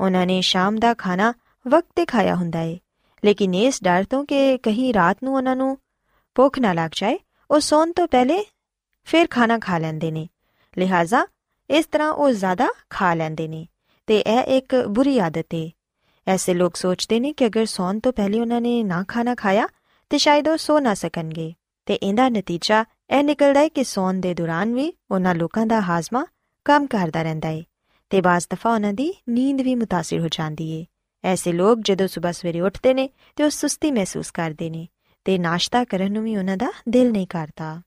ਉਹਨਾਂ 0.00 0.26
ਨੇ 0.26 0.40
ਸ਼ਾਮ 0.40 0.78
ਦਾ 0.78 0.92
ਖਾਣਾ 0.94 1.32
ਵਕਤ 1.66 1.88
ਤੇ 1.96 2.04
ਖਾਇਆ 2.06 2.34
ਹੁੰਦਾ 2.34 2.58
ਹੈ 2.58 2.76
ਲੇਕਿਨ 3.22 3.54
ਇਸ 3.54 3.82
ਡਰ 3.84 4.04
ਤੋਂ 4.04 4.24
ਕਿ 4.24 4.58
ਕਹੀਂ 4.58 4.92
ਰਾਤ 4.94 5.22
ਨੂੰ 5.24 5.34
ਉਹਨਾਂ 5.34 5.56
ਨੂੰ 5.56 5.76
ਭੁੱਖ 6.36 6.58
ਨਾ 6.58 6.72
ਲੱਗ 6.72 6.90
ਜਾਏ, 6.94 7.18
ਉਹ 7.50 7.60
ਸੌਣ 7.60 7.92
ਤੋਂ 7.92 8.06
ਪਹਿਲੇ 8.08 8.44
ਫਿਰ 9.06 9.26
ਖਾਣਾ 9.30 9.58
ਖਾ 9.58 9.78
ਲੈਂਦੇ 9.78 10.10
ਨੇ। 10.10 10.28
ਲਿਹਾਜ਼ਾ 10.78 11.26
ਇਸ 11.70 11.86
ਤਰ੍ਹਾਂ 11.86 12.10
ਉਹ 12.10 12.30
ਜ਼ਿਆਦਾ 12.30 12.68
ਖਾ 12.90 13.14
ਲੈਂਦੇ 13.14 13.48
ਨੇ 13.48 13.66
ਤੇ 14.08 14.18
ਇਹ 14.18 14.56
ਇੱਕ 14.56 14.74
ਬੁਰੀ 14.88 15.18
ਆਦਤ 15.18 15.54
ਹੈ 15.54 15.68
ਐਸੇ 16.26 16.54
ਲੋਕ 16.54 16.76
ਸੋਚਦੇ 16.76 17.20
ਨੇ 17.20 17.32
ਕਿ 17.32 17.46
ਅਗਰ 17.46 17.66
ਸੌਣ 17.66 17.98
ਤੋਂ 18.00 18.12
ਪਹਿਲੇ 18.12 18.40
ਉਹਨਾਂ 18.40 18.60
ਨੇ 18.60 18.82
ਨਾ 18.84 19.04
ਖਾਣਾ 19.08 19.34
ਖਾਇਆ, 19.34 19.68
ਤੇ 20.10 20.18
ਸ਼ਾਇਦ 20.18 20.48
ਉਹ 20.48 20.56
ਸੋ 20.56 20.78
ਨਾ 20.78 20.94
ਸਕਣਗੇ। 20.94 21.52
ਤੇ 21.86 21.94
ਇਹਦਾ 21.94 22.28
ਨਤੀਜਾ 22.28 22.84
ਇਹ 23.10 23.22
ਨਿਕਲਦਾ 23.24 23.60
ਹੈ 23.60 23.68
ਕਿ 23.68 23.84
ਸੌਣ 23.84 24.14
ਦੇ 24.14 24.34
ਦੌਰਾਨ 24.34 24.74
ਵੀ 24.74 24.92
ਉਹਨਾਂ 25.10 25.34
ਲੋਕਾਂ 25.34 25.66
ਦਾ 25.66 25.80
ਹਾਜ਼ਮਾ 25.80 26.24
ਕੰਮ 26.65 26.87
ਕਰਦਾ 26.87 27.21
ਰਹਿੰਦਾ 27.21 27.47
ਹੈ 27.47 27.63
ਤੇ 28.09 28.21
ਬਾਜ਼ 28.21 28.47
ਦਫਾ 28.49 28.73
ਉਹਨਾਂ 28.73 28.93
ਦੀ 28.93 29.13
ਨੀਂਦ 29.29 29.61
ਵੀ 29.61 29.75
متاثر 29.75 30.21
ਹੋ 30.21 30.27
ਜਾਂਦੀ 30.27 30.81
ਹੈ 30.81 30.85
ਐਸੇ 31.23 31.51
ਲੋਕ 31.51 31.79
ਜਦੋਂ 31.81 32.07
ਸਵੇਰ 32.07 32.33
ਸਵੇਰੇ 32.33 32.61
ਉੱਠਦੇ 32.61 32.93
ਨੇ 32.93 33.09
ਤੇ 33.35 33.43
ਉਹ 33.43 33.49
ਸੁਸਤੀ 33.49 33.91
ਮਹਿਸੂਸ 33.91 34.31
ਕਰਦੇ 34.31 34.69
ਨੇ 34.69 34.87
ਤੇ 35.25 35.37
ਨਾਸ਼ਤਾ 35.37 35.83
ਕਰਨ 35.83 36.11
ਨੂੰ 36.11 36.23
ਵੀ 36.23 36.37
ਉਹਨਾਂ 36.37 36.57
ਦਾ 36.57 36.71
ਦਿਲ 36.89 37.11
ਨਹੀਂ 37.11 37.27
ਕਰਦਾ 37.27 37.81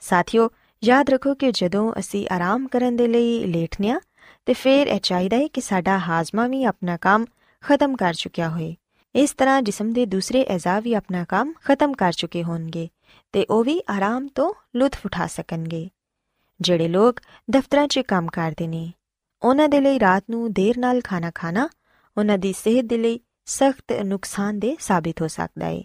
ਸਾਥੀਓ 0.00 0.50
ਯਾਦ 0.84 1.10
ਰੱਖੋ 1.10 1.34
ਕਿ 1.34 1.52
ਜਦੋਂ 1.52 1.94
ਅਸੀਂ 1.98 2.28
ਆਰਾਮ 2.34 2.68
ਕਰਨ 2.68 2.96
ਦੇ 2.96 3.08
ਲਈ 3.08 3.44
ਲੇਟਨੇ 3.44 3.90
ਆ 3.90 4.00
ਤੇ 4.46 4.52
ਫਿਰ 4.52 4.86
ਇਹ 4.86 5.00
ਚਾਹੀਦਾ 5.00 5.36
ਹੈ 5.36 5.48
ਕਿ 5.48 5.60
ਸਾਡਾ 5.60 5.98
ਹਾਜ਼ਮਾ 5.98 6.46
ਵੀ 6.46 6.64
ਆਪਣਾ 6.64 6.96
ਕੰਮ 6.96 7.24
ਖਤਮ 7.60 7.96
ਕਰ 7.96 8.14
ਚੁੱਕਿਆ 8.14 8.48
ਹੋਏ 8.48 8.76
ਇਸ 9.14 9.32
ਤਰ੍ਹਾਂ 9.32 9.62
ਜਿਸਮ 9.62 9.92
ਦੇ 9.92 10.06
ਦੂਸਰੇ 10.06 10.46
ਅਜ਼ਾ 10.54 10.80
ਵੀ 10.80 10.94
ਆਪਣਾ 10.94 11.24
ਕੰਮ 11.24 11.52
ਖਤਮ 11.64 11.92
ਕਰ 11.92 12.12
ਚੁੱਕੇ 12.12 12.42
ਹੋਣਗੇ 12.42 12.88
ਤੇ 13.32 13.46
ਉਹ 13.50 13.64
ਵੀ 13.64 13.82
ਆਰਾਮ 13.90 14.28
ਤੋਂ 14.28 14.54
ਲੁਤਫ 14.76 15.06
ਉਠਾ 15.06 15.26
ਸਕਣਗੇ 15.26 15.88
ਜਿਹੜੇ 16.61 16.87
ਲੋਕ 16.87 17.19
ਦਫ਼ਤਰਾਂ 17.51 17.87
'ਚ 17.87 17.99
ਕੰਮ 17.99 18.27
ਕਰਦੇ 18.27 18.67
ਨੇ, 18.67 18.93
ਉਹਨਾਂ 19.41 19.69
ਦੇ 19.69 19.81
ਲਈ 19.81 19.99
ਰਾਤ 19.99 20.23
ਨੂੰ 20.29 20.53
ਦੇਰ 20.53 20.77
ਨਾਲ 20.77 21.01
ਖਾਣਾ 21.01 21.31
ਖਾਣਾ 21.35 21.69
ਉਹਨਾਂ 22.17 22.37
ਦੀ 22.37 22.53
ਸਿਹਤ 22.53 22.85
ਦੇ 22.85 22.97
ਲਈ 22.97 23.19
ਸਖਤ 23.45 23.91
ਨੁਕਸਾਨਦੇ 24.03 24.75
ਸਾਬਿਤ 24.79 25.21
ਹੋ 25.21 25.27
ਸਕਦਾ 25.27 25.65
ਹੈ 25.65 25.81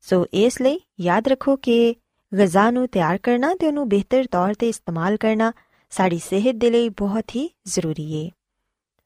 ਸੋ 0.00 0.26
ਇਸ 0.34 0.60
ਲਈ 0.62 0.80
ਯਾਦ 1.00 1.28
ਰੱਖੋ 1.28 1.56
ਕਿ 1.56 1.94
ਗਜ਼ਾ 2.32 2.70
ਨੂੰ 2.70 2.88
ਤਿਆਰ 2.88 3.18
ਕਰਨਾ 3.18 3.54
ਤੇ 3.54 3.66
ਉਹਨੂੰ 3.66 3.88
ਬਿਹਤਰ 3.88 4.24
ਤੌਰ 4.30 4.54
ਤੇ 4.54 4.68
ਇਸਤੇਮਾਲ 4.68 5.16
ਕਰਨਾ 5.16 5.52
ਸਾਡੀ 5.90 6.18
ਸਿਹਤ 6.18 6.54
ਦੇ 6.54 6.70
ਲਈ 6.70 6.88
ਬਹੁਤ 6.88 7.36
ਹੀ 7.36 7.50
ਜ਼ਰੂਰੀ 7.64 8.24
ਹੈ 8.24 8.30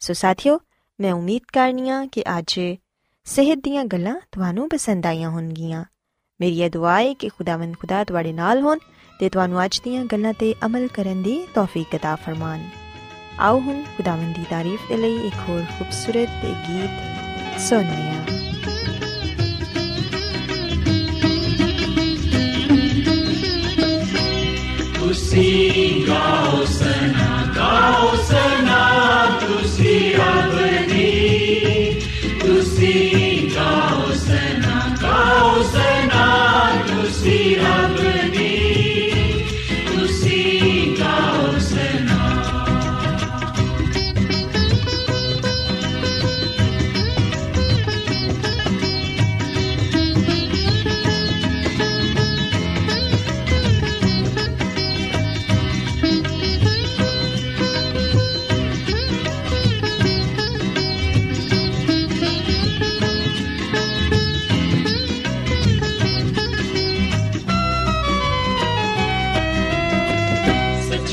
ਸੋ 0.01 0.13
ਸਾਥੀਓ, 0.13 0.61
ਮੈਂ 1.01 1.13
ਉਮੀਦ 1.13 1.43
ਕਰਨੀਆ 1.53 2.07
ਕਿ 2.07 2.25
ਅੱਜ 2.39 2.61
ਸਿਹਤ 3.25 3.59
ਦੀਆਂ 3.59 3.85
ਗੱਲਾਂ 3.85 4.21
ਤੁਹਾਨੂੰ 4.33 4.69
ਪਸੰਦ 4.69 5.07
ਆਈਆਂ 5.07 5.31
ਹੋਣਗੀਆਂ। 5.31 5.85
ਮੇਰੀ 6.41 6.61
ਇਹ 6.61 6.71
ਦੁਆ 6.71 7.01
ਹੈ 7.01 7.15
ਕਿ 7.15 7.29
ਖੁਦਾਵੰਦ 7.29 7.77
ਖੁਦਾ 7.79 8.05
ਤੁਹਾਡੇ 8.05 8.33
ਨਾਲ 8.33 8.61
ਹੋਣ। 8.61 8.79
ਤੇ 9.20 9.30
ਤੁਹਾਨੂੰ 9.30 9.66
ਅੱਜ 9.66 9.80
ਦੀਆਂ 9.84 10.06
ਗੱਲਾਂ 10.06 10.34
ਤੇ 10.34 10.56
ਅਮਲ 10.66 10.88
ਕਰਨ 10.88 11.22
ਦੀ 11.22 11.40
ਤੌਫੀਕ 11.54 11.96
عطا 11.96 12.16
ਫਰਮਾਨ 12.26 12.70
ਆਓ 13.40 13.60
ਹੁਣ 13.60 13.84
ਖੁਦਾਵੰਦ 13.98 14.36
ਦੀ 14.36 14.46
ਤਾਰੀਫ 14.50 14.90
ਦੇ 14.90 14.98
ਲਈ 14.98 15.28
ਇੱਕ 15.28 15.50
ਹੋਰ 15.50 15.64
ਖੂਬਸੂਰਤ 15.78 16.46
ਗੀਤ 16.46 17.60
ਸੁਣੀਏ 17.60 18.10
ਤੁਸੀਂ 25.00 26.08
ਗਾਓ 26.08 26.66
ਸਨਾ 26.66 27.46
ਗਾਓ 27.56 28.16
ਸਨਾ 28.24 28.80
ਤੁਸੀਂ 29.40 30.16
ਅਬਦੀ 30.16 32.02
ਤੁਸੀਂ 32.40 33.50
ਗਾਓ 33.56 34.14
ਸਨਾ 34.16 34.98
ਗਾਓ 35.02 35.64
ਸਨਾ 35.64 36.26
ਤੁਸੀਂ 36.88 37.56
ਅਬਦੀ 37.58 38.23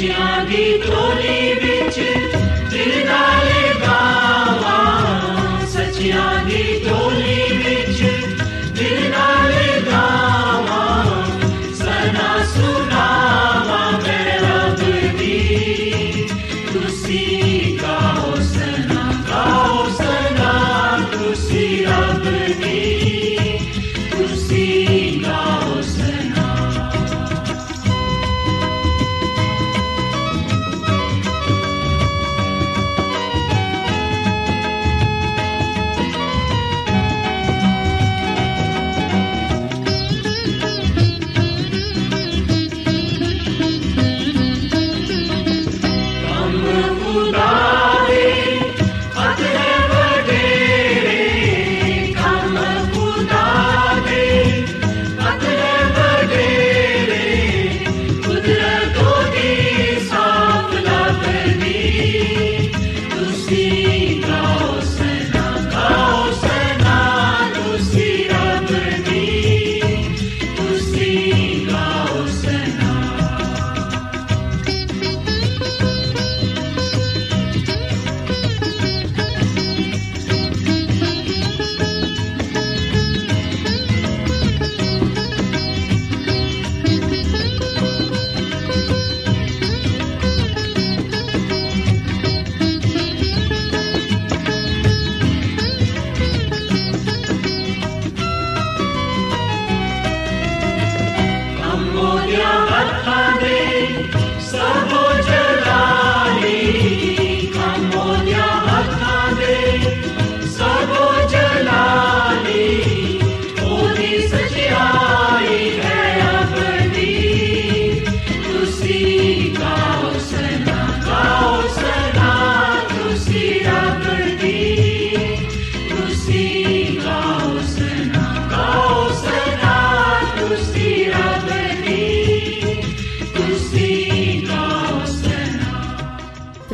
ਸੱਚਿਆਂ 0.02 0.46
ਦੀ 0.46 0.78
ਟੋਲੀ 0.78 1.54
ਵਿੱਚ 1.54 2.00
ਦਿਲ 2.72 3.06
ਨਾਲ 3.06 3.50
ਗਾਵਾਂ 3.82 5.68
ਸੱਚਿਆਂ 5.68 6.46
ਦੀ 6.46 6.64
ਟੋਲੀ 6.88 7.31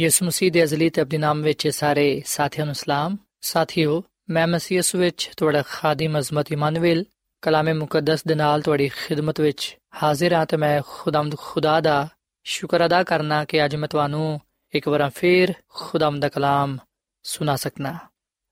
ਯਿਸੂ 0.00 0.26
ਮਸੀਹ 0.26 0.52
ਦੇ 0.52 0.62
ਅਜ਼ਲੀ 0.62 0.90
ਤੇ 0.90 1.02
ਅਬਦੀ 1.02 1.18
ਨਾਮ 1.18 1.42
ਵਿੱਚ 1.42 1.68
ਸਾਰੇ 1.68 2.22
ਸਾਥੀਆਂ 2.26 2.66
ਨੂੰ 2.66 2.74
ਸਲਾਮ। 2.74 3.16
ਸਾਥੀਓ, 3.40 4.02
ਮੈਂ 4.30 4.46
ਮਸੀਹ 4.46 4.76
ਯਿਸੂ 4.76 4.98
ਵਿੱਚ 4.98 5.30
ਤੁਹਾਡਾ 5.36 5.62
ਖਾਦਮ 5.66 6.18
ਅਜ਼ਮਤ 6.18 6.52
ਇਮਨੁਅਲ, 6.52 7.04
ਕਲਾਮੇ 7.42 7.72
ਮੁਕੱਦਸ 7.72 8.24
ਦੇ 8.24 8.34
ਨਾਲ 8.34 8.62
ਤੁਹਾਡੀ 8.62 8.88
ਖਿਦਮਤ 8.88 9.40
ਵਿੱਚ 9.40 9.78
ਹਾਜ਼ਰ 10.02 10.32
ਹਾਂ 10.32 10.46
ਤੇ 10.46 10.56
ਮੈਂ 10.56 10.82
ਖੁਦਾਮਦ 10.86 11.36
ਖੁਦਾ 11.36 11.80
ਦਾ 11.80 12.08
ਸ਼ੁਕਰ 12.44 12.86
ਅਦਾ 12.86 13.02
ਕਰਨਾ 13.02 13.44
ਕਿ 13.44 13.64
ਅੱਜ 13.64 13.76
ਮੈਂ 13.76 13.88
ਤੁਹਾਨੂੰ 13.88 14.40
ਇੱਕ 14.74 14.88
ਵਾਰ 14.88 15.10
ਫੇਰ 15.14 15.52
ਖੁਦਾਮਦ 15.68 16.22
ਦਾ 16.22 16.28
ਕਲਾਮ 16.28 16.78
ਸੁਣਾ 17.22 17.56
ਸਕਣਾ 17.56 17.98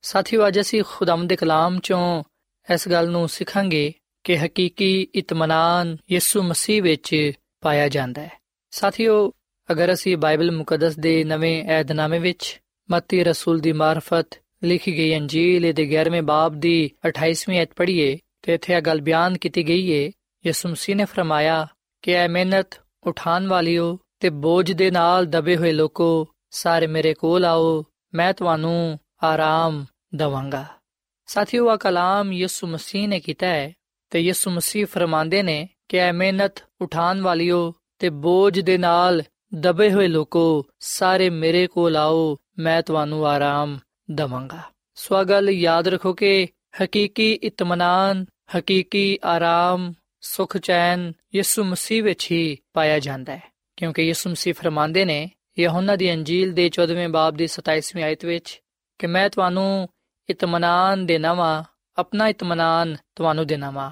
ਸਾਥੀਓ, 0.01 0.47
ਅੱਜ 0.47 0.59
ਅਸੀਂ 0.59 0.83
ਖੁਦਾਮਦ 0.87 1.29
ਦੇ 1.29 1.35
ਕਲਾਮ 1.35 1.79
ਚੋਂ 1.79 2.23
ਇਸ 2.73 2.87
ਗੱਲ 2.87 3.09
ਨੂੰ 3.09 3.29
ਸਿੱਖਾਂਗੇ 3.29 3.93
ਕਿ 4.23 4.45
ਹਕੀਕੀ 4.45 5.07
ਇਤਮਾਨਾਨ 5.15 5.97
ਯਿਸੂ 6.11 6.43
ਮਸੀਹ 6.43 6.83
ਵਿੱਚ 6.83 7.31
ਪਾਇਆ 7.61 7.89
ਜਾਂਦਾ 7.89 8.21
ਹੈ। 8.21 8.31
ਸਾਥੀਓ 8.71 9.33
ਅਗਰ 9.71 9.93
ਅਸੀਂ 9.93 10.17
ਬਾਈਬਲ 10.17 10.51
ਮੁਕੱਦਸ 10.51 10.99
ਦੇ 10.99 11.23
ਨਵੇਂ 11.23 11.63
ਏਧਨਾਮੇ 11.79 12.19
ਵਿੱਚ 12.19 12.61
ਮੱਤੀ 12.91 13.23
ਰਸੂਲ 13.23 13.59
ਦੀ 13.59 13.71
ਮਾਰਫਤ 13.71 14.25
ਲਿਖੀ 14.63 14.97
ਗਈ 14.97 15.17
ਅੰਜੀਲ 15.17 15.73
ਦੇ 15.73 16.03
11ਵੇਂ 16.03 16.21
ਬਾਬ 16.21 16.55
ਦੀ 16.55 16.91
28ਵੀਂ 17.07 17.61
ਅਧ 17.61 17.67
ਪੜ੍ਹੀਏ 17.75 18.17
ਤੇ 18.41 18.53
ਇੱਥੇ 18.53 18.73
ਇਹ 18.73 18.81
ਗੱਲ 18.81 19.01
ਬਿਆਨ 19.01 19.37
ਕੀਤੀ 19.37 19.67
ਗਈ 19.67 19.93
ਹੈ 19.93 20.11
ਯਿਸੂ 20.45 20.69
ਮਸੀਹ 20.69 20.95
ਨੇ 20.95 21.05
ਫਰਮਾਇਆ 21.05 21.67
ਕਿ 22.01 22.13
ਐ 22.13 22.27
ਮਿਹਨਤ 22.27 22.79
ਉਠਾਨ 23.07 23.47
ਵਾਲਿਓ 23.47 23.97
ਤੇ 24.19 24.29
ਬੋਝ 24.29 24.71
ਦੇ 24.71 24.91
ਨਾਲ 24.91 25.25
ਦਬੇ 25.25 25.57
ਹੋਏ 25.57 25.71
ਲੋਕੋ, 25.71 26.27
ਸਾਰੇ 26.49 26.87
ਮੇਰੇ 26.87 27.13
ਕੋਲ 27.13 27.45
ਆਓ, 27.45 27.83
ਮੈਂ 28.13 28.33
ਤੁਹਾਨੂੰ 28.33 28.99
ਆਰਾਮ 29.23 29.85
ਦਵਾਂਗਾ। 30.15 30.65
ਸਾਥੀਓ 31.25 31.69
ਆ 31.69 31.75
ਕਲਾਮ 31.75 32.33
ਯਿਸੂ 32.33 32.67
ਮਸੀਹ 32.67 33.07
ਨੇ 33.07 33.19
ਕੀਤਾ 33.19 33.47
ਹੈ 33.47 33.73
ਤੇ 34.09 34.19
ਯਿਸੂ 34.19 34.51
ਮਸੀਹ 34.51 34.85
ਫਰਮਾਉਂਦੇ 34.85 35.43
ਨੇ 35.43 35.69
ਕਿ 35.89 35.97
ਐ 35.97 36.11
ਮਿਹਨਤ 36.11 36.63
ਉਠਾਨ 36.81 37.21
ਵਾਲਿਓ 37.21 37.73
ਤੇ 37.99 38.09
ਬੋਝ 38.09 38.59
ਦੇ 38.59 38.77
ਨਾਲ 38.77 39.23
ਦਬੇ 39.55 39.91
ਹੋਏ 39.91 40.07
ਲੋਕੋ, 40.07 40.65
ਸਾਰੇ 40.79 41.29
ਮੇਰੇ 41.29 41.67
ਕੋਲ 41.67 41.97
ਆਓ, 41.97 42.37
ਮੈਂ 42.59 42.81
ਤੁਹਾਨੂੰ 42.81 43.27
ਆਰਾਮ 43.27 43.79
ਦਵਾਂਗਾ। 44.11 44.61
ਸੋ 44.95 45.23
ਗੱਲ 45.23 45.49
ਯਾਦ 45.49 45.87
ਰੱਖੋ 45.87 46.13
ਕਿ 46.13 46.47
ਹਕੀਕੀ 46.83 47.33
ਇਤਮਾਨਾਨ, 47.33 48.25
ਹਕੀਕੀ 48.57 49.19
ਆਰਾਮ, 49.25 49.93
ਸੁਖ 50.21 50.57
ਚੈਨ 50.57 51.13
ਯਿਸੂ 51.35 51.63
ਮਸੀਹ 51.63 52.03
ਵਿੱਚ 52.03 52.31
ਹੀ 52.31 52.57
ਪਾਇਆ 52.73 52.99
ਜਾਂਦਾ 52.99 53.35
ਹੈ। 53.35 53.43
ਕਿਉਂਕਿ 53.77 54.01
ਯਿਸੂ 54.01 54.29
ਮਸੀਹ 54.29 54.53
ਫਰਮਾਉਂਦੇ 54.53 55.05
ਨੇ, 55.05 55.31
ਯਹੋਨਾ 55.59 55.95
ਦੀ 55.95 56.13
ਅੰਜੀਲ 56.13 56.53
ਦੇ 56.53 56.69
14ਵੇਂ 56.69 57.09
ਬਾਬ 57.09 57.35
ਦੀ 57.35 57.47
27ਵੀਂ 57.47 58.03
ਆਇਤ 58.03 58.25
ਵਿੱਚ 58.25 58.61
ਕਿ 58.99 59.07
ਮੈਂ 59.07 59.29
ਤੁਹਾਨੂੰ 59.29 59.89
ਇਤਮਾਨਾਨ 60.29 61.05
ਦੇਣਾ 61.05 61.33
ਵਾ 61.33 61.63
ਆਪਣਾ 61.97 62.27
ਇਤਮਾਨਾਨ 62.27 62.97
ਤੁਹਾਨੂੰ 63.15 63.47
ਦੇਣਾ 63.47 63.69
ਵਾ 63.69 63.91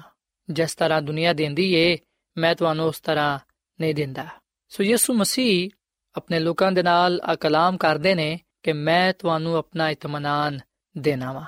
ਜਿਸ 0.50 0.74
ਤਰ੍ਹਾਂ 0.74 1.02
ਦੁਨੀਆ 1.02 1.32
ਦਿੰਦੀ 1.32 1.74
ਏ, 1.74 1.98
ਮੈਂ 2.38 2.54
ਤੁਹਾਨੂੰ 2.54 2.86
ਉਸ 2.86 3.00
ਤਰ੍ਹਾਂ 3.00 3.38
ਨਹੀਂ 3.80 3.94
ਦਿੰਦਾ। 3.94 4.26
ਸੋ 4.68 4.82
ਯਿਸੂ 4.82 5.14
ਮਸੀਹ 5.14 5.70
ਆਪਣੇ 6.14 6.38
ਲੋਕਾਂ 6.38 6.72
ਦੇ 6.72 6.82
ਨਾਲ 6.82 7.20
ਆ 7.24 7.34
ਕਲਾਮ 7.34 7.76
ਕਰਦੇ 7.76 8.14
ਨੇ 8.14 8.40
ਕਿ 8.62 8.72
ਮੈਂ 8.72 9.12
ਤੁਹਾਨੂੰ 9.12 9.56
ਆਪਣਾ 9.56 9.90
ਇਤਮਾਨਾਨ 9.90 10.60
ਦੇਣਾ 10.98 11.32
ਵਾ। 11.32 11.44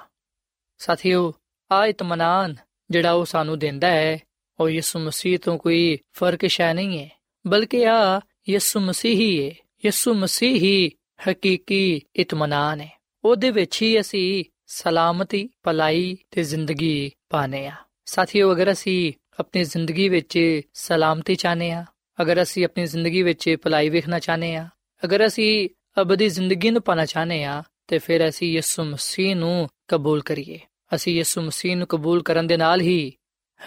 ਸਾਥੀਓ, 0.79 1.35
ਆ 1.73 1.87
ਇਤਮਾਨਾਨ 1.87 2.57
ਜਿਹੜਾ 2.91 3.13
ਉਹ 3.13 3.25
ਸਾਨੂੰ 3.25 3.59
ਦਿੰਦਾ 3.59 3.89
ਹੈ, 3.89 4.19
ਉਹ 4.61 4.71
ਯਿਸੂ 4.71 4.99
ਮਸੀਹ 4.99 5.39
ਤੋਂ 5.39 5.59
ਕੋਈ 5.59 5.99
ਫ਼ਰਕ 6.13 6.47
ਸ਼ੈ 6.47 6.75
ਨਹੀਂ 6.75 6.99
ਹੈ, 6.99 7.21
ਬਲਕਿ 7.47 7.87
ਆ 7.87 8.21
ਯਿਸੂ 8.49 8.81
ਮਸੀਹ 8.81 9.17
ਹੀ 9.17 9.45
ਹੈ। 9.45 9.55
ਯਿਸੂ 9.85 10.15
ਮਸੀਹ 10.15 10.61
ਹੀ 10.61 10.91
ਹਕੀਕੀ 11.29 12.01
ਇਤਮਾਨਾਨ 12.17 12.81
ਹੈ। 12.81 13.01
ਉਹਦੇ 13.25 13.51
ਵਿੱਚ 13.51 13.83
ਹੀ 13.83 14.01
ਅਸੀਂ 14.01 14.45
ਸਲਾਮਤੀ, 14.67 15.51
ਭਲਾਈ 15.63 16.19
ਤੇ 16.31 16.43
ਜ਼ਿੰਦਗੀ 16.43 17.13
ਪਾਣੇ 17.29 17.67
ਆ 17.67 17.73
ਸਾਥੀਓ, 18.05 18.53
ਅਗਰ 18.53 18.73
ਅਸੀਂ 18.73 19.13
ਆਪਣੀ 19.41 19.65
ਜ਼ਿੰਦਗੀ 19.65 20.09
ਵਿੱਚ 20.09 20.61
ਸਲਾਮਤੀ 20.75 21.35
ਚਾਹਨੇ 21.35 21.71
ਆ 21.71 21.85
ਅਗਰ 22.23 22.43
ਅਸੀਂ 22.43 22.65
ਆਪਣੀ 22.65 22.87
ਜ਼ਿੰਦਗੀ 22.87 23.23
ਵਿੱਚ 23.23 23.57
ਭਲਾਈ 23.63 23.89
ਵੇਖਣਾ 23.89 24.19
ਚਾਹਨੇ 24.19 24.57
ਆ 24.57 24.69
ਅਗਰ 25.05 25.27
ਅਸੀਂ 25.27 25.69
ਅਬਦੀ 26.01 26.29
ਜ਼ਿੰਦਗੀ 26.29 26.71
ਨੂੰ 26.71 26.83
ਪਾਣਾ 26.83 27.07
ਚਾਹਨੇ 27.07 27.45
ਆ 27.45 27.63
ਤੇ 27.87 27.99
ਫਿਰ 27.99 28.29
ਅਸੀਂ 28.29 28.53
ਯਿਸੂ 28.53 28.85
ਮਸੀਹ 28.85 29.37
ਨੂੰ 29.37 29.69
ਕਬੂਲ 29.89 30.23
ਕਰੀਏ। 30.23 30.61
ਅਸੀਂ 30.95 31.15
ਯਿਸੂ 31.15 31.43
ਮਸੀਹ 31.43 31.77
ਨੂੰ 31.77 31.87
ਕਬੂਲ 31.87 32.23
ਕਰਨ 32.23 32.47
ਦੇ 32.47 32.57
ਨਾਲ 32.57 32.81
ਹੀ 32.81 33.13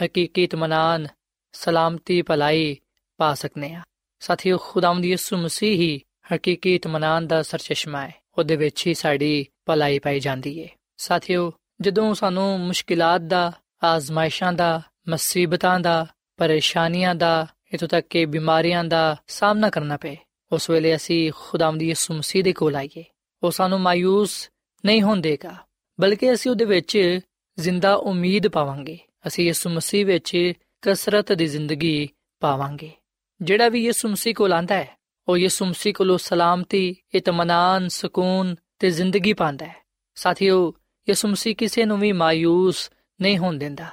ਹਕੀਕੀ 0.04 0.44
ਇਤਮਾਨਾਨ 0.44 1.08
ਸਲਾਮਤੀ 1.52 2.22
ਭਲਾਈ 2.22 2.78
ਪਾ 3.18 3.34
ਸਕਨੇ 3.34 3.74
ਆ 3.74 3.82
ਸਾਥੀਓ, 4.20 4.58
ਖੁਦਾਵੰਦ 4.58 5.06
ਯਿਸੂ 5.06 5.38
ਮਸੀਹ 5.38 5.78
ਹੀ 5.78 6.02
ਹਕੀਕੀ 6.36 6.76
ਇਤਮਾਨਾਨ 6.76 7.28
ਦਾ 7.28 7.42
ਸਰਚਸ਼ਮਾ 7.42 8.08
ਹੈ। 8.08 8.16
ਉਹਦੇ 8.38 8.56
ਵਿੱਚ 8.56 8.88
ਹੀ 8.88 8.94
ਸਾਡੀ 8.94 9.48
ਭਲਾਈ 9.66 10.00
ਪਾਈ 10.00 10.20
ਜਾਂਦੀ 10.20 10.64
ਹੈ 10.64 10.68
ਸਾਥੀਓ, 10.98 11.54
ਜਦੋਂ 11.82 12.14
ਸਾਨੂੰ 12.14 12.60
ਮੁਸ਼ਕਿਲਾਂ 12.60 13.20
ਦਾ, 13.20 13.52
ਆਜ਼ਮਾਇਸ਼ਾਂ 13.84 14.54
ਦਾ, 14.54 14.82
ਮੁਸੀਬਤਾਂ 15.10 15.80
ਦਾ, 15.80 16.08
ਪਰੇਸ਼ਾਨੀਆਂ 16.38 17.16
ਦਾ 17.16 17.48
ਇਤੋਂ 17.74 17.88
ਤੱਕ 17.88 18.08
ਕਿ 18.08 18.26
ਬਿਮਾਰੀਆਂ 18.26 18.84
ਦਾ 18.84 19.16
ਸਾਹਮਣਾ 19.28 19.70
ਕਰਨਾ 19.70 19.98
ਪਏ। 19.98 20.18
ਉਸ 20.52 20.70
ਵੇਲੇ 20.70 20.96
ਅਸੀਂ 20.96 21.32
ਖੁਦਾਵੰਦ 21.36 21.84
ਯਿਸੂ 21.84 22.14
ਮਸੀਹ 22.14 22.44
ਦੇ 22.44 22.54
ਕੋਲ 22.54 22.76
ਆਈਏ। 22.76 23.04
ਉਹ 23.44 23.52
ਸਾਨੂੰ 23.52 23.80
ਮਾਇੂਸ 23.80 24.50
ਨਹੀਂ 24.86 25.02
ਹੋਣ 25.02 25.22
ਦੇਗਾ, 25.22 25.56
ਬਲਕਿ 26.02 26.34
ਅਸੀਂ 26.34 26.52
ਉਹਦੇ 26.52 26.66
ਵਿੱਚ 26.66 27.20
ਜ਼ਿੰਦਾ 27.60 27.96
ਉਮੀਦ 27.96 28.48
ਪਾਵਾਂਗੇ। 28.48 29.00
ਅਸੀਂ 29.28 29.46
ਯਿਸੂ 29.46 29.70
ਮਸੀਹ 29.70 30.06
ਵਿੱਚ 30.06 30.54
ਕਸਰਤ 30.82 31.34
ਦੀ 31.34 31.46
ਜ਼ਿੰਦਗੀ 31.46 32.10
ਪਾਵਾਂਗੇ। 32.40 32.92
ਜਿਹੜਾ 33.42 33.70
ਵੀ 33.70 33.86
ਯਿਸੂ 33.86 34.10
ਮਸੀਹ 34.10 34.36
ਕੋਲ 34.36 34.54
ਆਂਦਾ 34.54 34.76
ਹੈ, 34.76 34.98
ਉਹ 35.28 35.38
ਯਿਸੂ 35.38 35.66
ਮਸੀਹ 35.66 35.94
ਕੋਲੋਂ 35.94 36.18
ਸਲਾਮਤੀ 36.18 36.96
ਇਤਮਾਨਾਨ 37.16 37.88
ਸਕੂਨ 37.88 38.56
ਤੇ 38.80 38.90
ਜ਼ਿੰਦਗੀ 38.90 39.34
ਪਾਉਂਦਾ 39.34 39.66
ਹੈ। 39.66 39.76
ਸਾਥੀਓ, 40.16 40.74
ਯਿਸੂ 41.10 41.28
ਮਸੀਹ 41.28 41.56
ਕਿਸੇ 41.56 41.86
ਨੂੰ 41.86 42.00
ਵੀ 42.00 42.12
ਮਾਇੂਸ 42.12 42.92
ਨਹੀਂ 43.22 43.38
ਹੋਣ 43.38 43.58
ਦਿੰਦਾ। 43.58 43.86